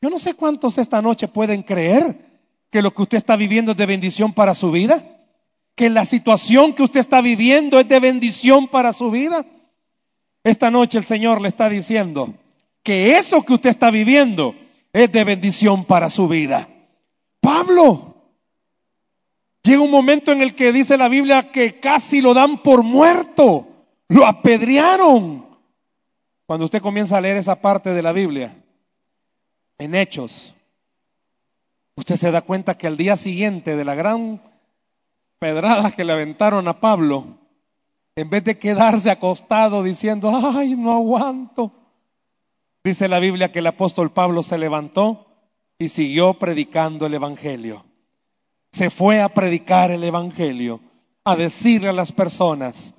Yo 0.00 0.10
no 0.10 0.18
sé 0.18 0.34
cuántos 0.34 0.78
esta 0.78 1.02
noche 1.02 1.28
pueden 1.28 1.62
creer 1.62 2.16
que 2.70 2.82
lo 2.82 2.94
que 2.94 3.02
usted 3.02 3.18
está 3.18 3.36
viviendo 3.36 3.72
es 3.72 3.76
de 3.76 3.86
bendición 3.86 4.32
para 4.32 4.54
su 4.54 4.70
vida, 4.70 5.04
que 5.74 5.90
la 5.90 6.04
situación 6.04 6.72
que 6.72 6.82
usted 6.82 7.00
está 7.00 7.20
viviendo 7.20 7.80
es 7.80 7.88
de 7.88 8.00
bendición 8.00 8.68
para 8.68 8.92
su 8.92 9.10
vida. 9.10 9.44
Esta 10.44 10.70
noche 10.70 10.98
el 10.98 11.04
Señor 11.04 11.40
le 11.40 11.48
está 11.48 11.68
diciendo 11.68 12.34
que 12.82 13.16
eso 13.16 13.42
que 13.44 13.54
usted 13.54 13.70
está 13.70 13.90
viviendo 13.90 14.54
es 14.92 15.10
de 15.10 15.24
bendición 15.24 15.84
para 15.84 16.08
su 16.08 16.28
vida. 16.28 16.68
Pablo, 17.40 18.08
Llega 19.68 19.82
un 19.82 19.90
momento 19.90 20.32
en 20.32 20.40
el 20.40 20.54
que 20.54 20.72
dice 20.72 20.96
la 20.96 21.08
Biblia 21.08 21.50
que 21.50 21.78
casi 21.78 22.22
lo 22.22 22.32
dan 22.32 22.62
por 22.62 22.82
muerto, 22.82 23.66
lo 24.08 24.26
apedrearon. 24.26 25.44
Cuando 26.46 26.64
usted 26.64 26.80
comienza 26.80 27.18
a 27.18 27.20
leer 27.20 27.36
esa 27.36 27.60
parte 27.60 27.92
de 27.92 28.00
la 28.00 28.12
Biblia, 28.12 28.56
en 29.78 29.94
Hechos, 29.94 30.54
usted 31.94 32.16
se 32.16 32.30
da 32.30 32.42
cuenta 32.42 32.74
que 32.74 32.86
al 32.86 32.96
día 32.96 33.16
siguiente 33.16 33.76
de 33.76 33.84
la 33.84 33.94
gran 33.94 34.42
pedrada 35.38 35.92
que 35.92 36.04
le 36.04 36.12
aventaron 36.12 36.66
a 36.66 36.80
Pablo, 36.80 37.38
en 38.16 38.28
vez 38.28 38.42
de 38.42 38.58
quedarse 38.58 39.10
acostado 39.10 39.84
diciendo, 39.84 40.32
ay, 40.54 40.74
no 40.74 40.92
aguanto, 40.92 41.72
dice 42.82 43.06
la 43.06 43.20
Biblia 43.20 43.52
que 43.52 43.60
el 43.60 43.66
apóstol 43.68 44.12
Pablo 44.12 44.42
se 44.42 44.58
levantó 44.58 45.26
y 45.78 45.88
siguió 45.88 46.34
predicando 46.34 47.06
el 47.06 47.14
Evangelio. 47.14 47.84
Se 48.72 48.90
fue 48.90 49.20
a 49.20 49.28
predicar 49.28 49.92
el 49.92 50.02
Evangelio, 50.02 50.80
a 51.24 51.36
decirle 51.36 51.88
a 51.88 51.92
las 51.92 52.10
personas, 52.10 52.94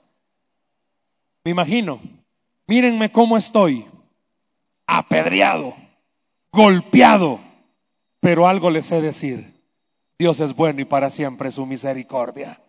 me 1.44 1.52
imagino, 1.52 2.00
mírenme 2.68 3.12
cómo 3.12 3.36
estoy, 3.36 3.86
apedreado, 4.88 5.76
golpeado, 6.52 7.40
pero 8.20 8.48
algo 8.48 8.70
les 8.70 8.86
sé 8.86 9.02
decir, 9.02 9.54
Dios 10.18 10.40
es 10.40 10.56
bueno 10.56 10.82
y 10.82 10.86
para 10.86 11.10
siempre 11.10 11.52
su 11.52 11.66
misericordia. 11.66 12.62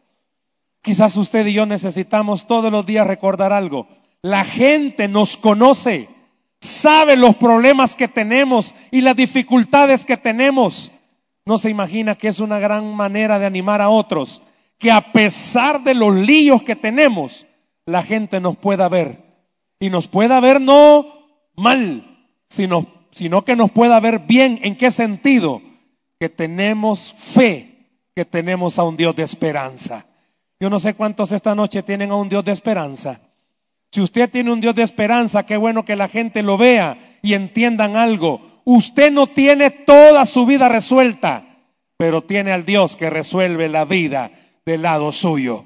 Quizás 0.83 1.17
usted 1.17 1.47
y 1.47 1.53
yo 1.53 1.67
necesitamos 1.67 2.47
todos 2.47 2.73
los 2.73 2.87
días 2.87 3.07
recordar 3.07 3.53
algo. 3.53 3.89
La 4.23 4.45
gente 4.45 5.09
nos 5.09 5.37
conoce, 5.37 6.09
sabe 6.61 7.17
los 7.17 7.37
problemas 7.37 7.97
que 7.97 8.09
tenemos 8.09 8.75
y 8.91 9.01
las 9.01 9.17
dificultades 9.17 10.05
que 10.05 10.17
tenemos 10.17 10.93
no 11.51 11.59
se 11.59 11.71
imagina 11.71 12.15
que 12.15 12.29
es 12.29 12.41
una 12.41 12.59
gran 12.59 12.95
manera 12.95 13.39
de 13.39 13.47
animar 13.47 13.81
a 13.81 13.89
otros, 13.89 14.43
que 14.79 14.91
a 14.93 15.13
pesar 15.13 15.83
de 15.83 15.95
los 15.95 16.15
líos 16.15 16.63
que 16.63 16.77
tenemos, 16.77 17.47
la 17.87 18.03
gente 18.03 18.41
nos 18.41 18.57
pueda 18.57 18.89
ver. 18.89 19.21
Y 19.81 19.91
nos 19.91 20.07
pueda 20.07 20.41
ver 20.41 20.61
no 20.61 21.07
mal, 21.57 22.29
sino, 22.49 22.87
sino 23.13 23.45
que 23.45 23.57
nos 23.57 23.71
pueda 23.71 24.01
ver 24.01 24.21
bien. 24.21 24.61
¿En 24.63 24.77
qué 24.77 24.91
sentido? 24.91 25.63
Que 26.19 26.29
tenemos 26.29 27.13
fe, 27.15 27.89
que 28.15 28.25
tenemos 28.25 28.79
a 28.79 28.85
un 28.85 28.97
Dios 28.97 29.17
de 29.17 29.23
esperanza. 29.23 30.07
Yo 30.59 30.69
no 30.69 30.79
sé 30.79 30.95
cuántos 30.95 31.33
esta 31.33 31.55
noche 31.55 31.83
tienen 31.83 32.11
a 32.11 32.17
un 32.17 32.29
Dios 32.29 32.45
de 32.45 32.53
esperanza. 32.53 33.21
Si 33.93 34.01
usted 34.01 34.31
tiene 34.31 34.53
un 34.53 34.61
Dios 34.61 34.75
de 34.75 34.83
esperanza, 34.83 35.45
qué 35.47 35.57
bueno 35.57 35.85
que 35.85 35.97
la 35.97 36.09
gente 36.09 36.43
lo 36.43 36.57
vea 36.57 37.19
y 37.23 37.35
entiendan 37.35 37.97
algo. 37.97 38.41
Usted 38.65 39.11
no 39.11 39.27
tiene 39.27 39.71
toda 39.71 40.27
su 40.27 40.47
vida 40.47 40.69
resuelta, 40.69 41.45
pero 41.97 42.23
tiene 42.23 42.53
al 42.53 42.65
Dios 42.65 42.97
que 42.97 43.11
resuelve 43.11 43.69
la 43.69 43.85
vida 43.85 44.31
del 44.65 44.83
lado 44.83 45.11
suyo. 45.13 45.65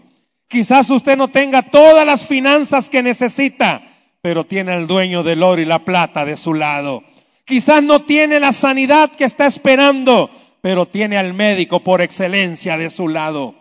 Quizás 0.48 0.88
usted 0.90 1.16
no 1.16 1.28
tenga 1.28 1.62
todas 1.62 2.06
las 2.06 2.26
finanzas 2.26 2.88
que 2.88 3.02
necesita, 3.02 3.82
pero 4.22 4.44
tiene 4.44 4.72
al 4.72 4.86
dueño 4.86 5.22
del 5.22 5.42
oro 5.42 5.60
y 5.60 5.64
la 5.66 5.80
plata 5.80 6.24
de 6.24 6.36
su 6.36 6.54
lado. 6.54 7.02
Quizás 7.44 7.82
no 7.82 8.00
tiene 8.00 8.40
la 8.40 8.52
sanidad 8.52 9.10
que 9.10 9.24
está 9.24 9.46
esperando, 9.46 10.30
pero 10.60 10.86
tiene 10.86 11.18
al 11.18 11.34
médico 11.34 11.80
por 11.80 12.00
excelencia 12.00 12.76
de 12.78 12.90
su 12.90 13.08
lado. 13.08 13.54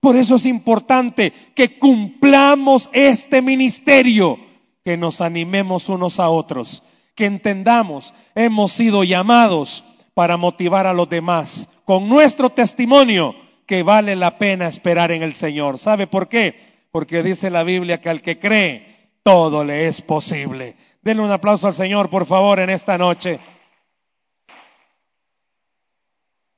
Por 0.00 0.16
eso 0.16 0.36
es 0.36 0.46
importante 0.46 1.32
que 1.54 1.78
cumplamos 1.78 2.88
este 2.92 3.42
ministerio, 3.42 4.38
que 4.84 4.96
nos 4.96 5.20
animemos 5.20 5.88
unos 5.88 6.20
a 6.20 6.30
otros 6.30 6.82
que 7.16 7.24
entendamos, 7.24 8.14
hemos 8.34 8.72
sido 8.72 9.02
llamados 9.02 9.82
para 10.14 10.36
motivar 10.36 10.86
a 10.86 10.92
los 10.92 11.08
demás 11.08 11.68
con 11.84 12.08
nuestro 12.08 12.50
testimonio 12.50 13.34
que 13.64 13.82
vale 13.82 14.14
la 14.14 14.38
pena 14.38 14.68
esperar 14.68 15.10
en 15.10 15.22
el 15.22 15.34
Señor. 15.34 15.78
¿Sabe 15.78 16.06
por 16.06 16.28
qué? 16.28 16.60
Porque 16.92 17.22
dice 17.22 17.50
la 17.50 17.64
Biblia 17.64 18.00
que 18.00 18.10
al 18.10 18.20
que 18.20 18.38
cree, 18.38 19.10
todo 19.22 19.64
le 19.64 19.88
es 19.88 20.02
posible. 20.02 20.76
Denle 21.06 21.22
un 21.22 21.30
aplauso 21.30 21.68
al 21.68 21.72
Señor, 21.72 22.10
por 22.10 22.26
favor, 22.26 22.58
en 22.58 22.68
esta 22.68 22.98
noche. 22.98 23.38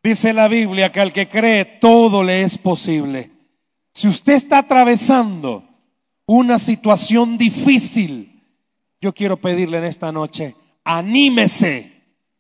Dice 0.03 0.33
la 0.33 0.49
Biblia 0.49 0.91
que 0.91 1.01
al 1.01 1.13
que 1.13 1.29
cree, 1.29 1.67
todo 1.67 2.25
le 2.25 2.41
es 2.41 2.57
posible. 2.57 3.31
Si 3.93 4.09
usted 4.09 4.33
está 4.33 4.61
atravesando 4.61 5.65
una 6.25 6.59
situación 6.59 7.37
difícil, 7.37 8.43
yo 9.03 9.13
quiero 9.13 9.37
pedirle 9.37 9.77
en 9.77 9.85
esta 9.85 10.13
noche, 10.13 10.57
anímese 10.83 11.93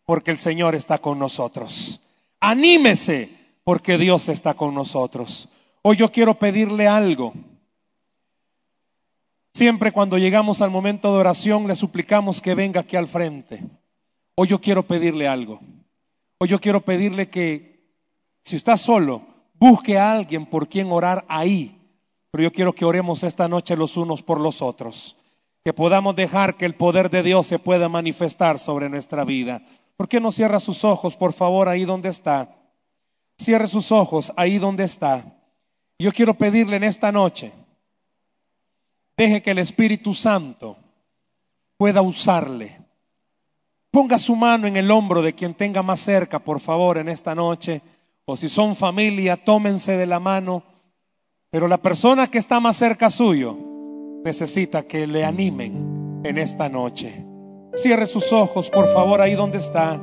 porque 0.06 0.30
el 0.30 0.38
Señor 0.38 0.74
está 0.74 0.96
con 0.96 1.18
nosotros. 1.18 2.00
Anímese 2.40 3.28
porque 3.64 3.98
Dios 3.98 4.30
está 4.30 4.54
con 4.54 4.74
nosotros. 4.74 5.50
Hoy 5.82 5.96
yo 5.96 6.10
quiero 6.10 6.38
pedirle 6.38 6.88
algo. 6.88 7.34
Siempre 9.58 9.90
cuando 9.90 10.18
llegamos 10.18 10.62
al 10.62 10.70
momento 10.70 11.12
de 11.12 11.18
oración 11.18 11.66
le 11.66 11.74
suplicamos 11.74 12.40
que 12.40 12.54
venga 12.54 12.82
aquí 12.82 12.94
al 12.94 13.08
frente. 13.08 13.60
Hoy 14.36 14.46
yo 14.46 14.60
quiero 14.60 14.84
pedirle 14.84 15.26
algo. 15.26 15.58
Hoy 16.38 16.46
yo 16.46 16.60
quiero 16.60 16.84
pedirle 16.84 17.28
que 17.28 17.80
si 18.44 18.54
está 18.54 18.76
solo, 18.76 19.22
busque 19.54 19.98
a 19.98 20.12
alguien 20.12 20.46
por 20.46 20.68
quien 20.68 20.92
orar 20.92 21.24
ahí. 21.26 21.76
Pero 22.30 22.44
yo 22.44 22.52
quiero 22.52 22.72
que 22.72 22.84
oremos 22.84 23.24
esta 23.24 23.48
noche 23.48 23.76
los 23.76 23.96
unos 23.96 24.22
por 24.22 24.38
los 24.38 24.62
otros 24.62 25.16
que 25.64 25.72
podamos 25.72 26.14
dejar 26.14 26.56
que 26.56 26.64
el 26.64 26.76
poder 26.76 27.10
de 27.10 27.24
Dios 27.24 27.48
se 27.48 27.58
pueda 27.58 27.88
manifestar 27.88 28.60
sobre 28.60 28.88
nuestra 28.88 29.24
vida. 29.24 29.62
¿Por 29.96 30.08
qué 30.08 30.20
no 30.20 30.30
cierra 30.30 30.60
sus 30.60 30.84
ojos, 30.84 31.16
por 31.16 31.32
favor, 31.32 31.68
ahí 31.68 31.84
donde 31.84 32.10
está? 32.10 32.54
Cierre 33.36 33.66
sus 33.66 33.90
ojos 33.90 34.32
ahí 34.36 34.58
donde 34.58 34.84
está. 34.84 35.36
Yo 35.98 36.12
quiero 36.12 36.34
pedirle 36.34 36.76
en 36.76 36.84
esta 36.84 37.10
noche, 37.10 37.50
deje 39.18 39.42
que 39.42 39.50
el 39.50 39.58
Espíritu 39.58 40.14
Santo 40.14 40.76
pueda 41.76 42.00
usarle. 42.02 42.78
Ponga 43.90 44.16
su 44.16 44.36
mano 44.36 44.68
en 44.68 44.76
el 44.76 44.90
hombro 44.92 45.22
de 45.22 45.34
quien 45.34 45.54
tenga 45.54 45.82
más 45.82 46.00
cerca, 46.00 46.38
por 46.38 46.60
favor, 46.60 46.98
en 46.98 47.08
esta 47.08 47.34
noche. 47.34 47.82
O 48.26 48.36
si 48.36 48.48
son 48.48 48.76
familia, 48.76 49.36
tómense 49.36 49.96
de 49.96 50.06
la 50.06 50.20
mano. 50.20 50.62
Pero 51.50 51.66
la 51.66 51.78
persona 51.78 52.28
que 52.28 52.38
está 52.38 52.60
más 52.60 52.76
cerca 52.76 53.10
suyo 53.10 53.56
necesita 54.24 54.84
que 54.84 55.06
le 55.06 55.24
animen 55.24 56.20
en 56.22 56.38
esta 56.38 56.68
noche. 56.68 57.24
Cierre 57.74 58.06
sus 58.06 58.32
ojos, 58.32 58.70
por 58.70 58.92
favor, 58.92 59.20
ahí 59.20 59.34
donde 59.34 59.58
está. 59.58 59.96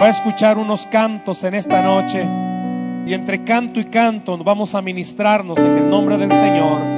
Va 0.00 0.06
a 0.06 0.10
escuchar 0.10 0.56
unos 0.56 0.86
cantos 0.86 1.44
en 1.44 1.54
esta 1.54 1.82
noche. 1.82 2.24
Y 3.06 3.12
entre 3.12 3.44
canto 3.44 3.78
y 3.78 3.84
canto 3.86 4.38
vamos 4.38 4.74
a 4.74 4.80
ministrarnos 4.80 5.58
en 5.58 5.76
el 5.76 5.90
nombre 5.90 6.16
del 6.16 6.32
Señor. 6.32 6.97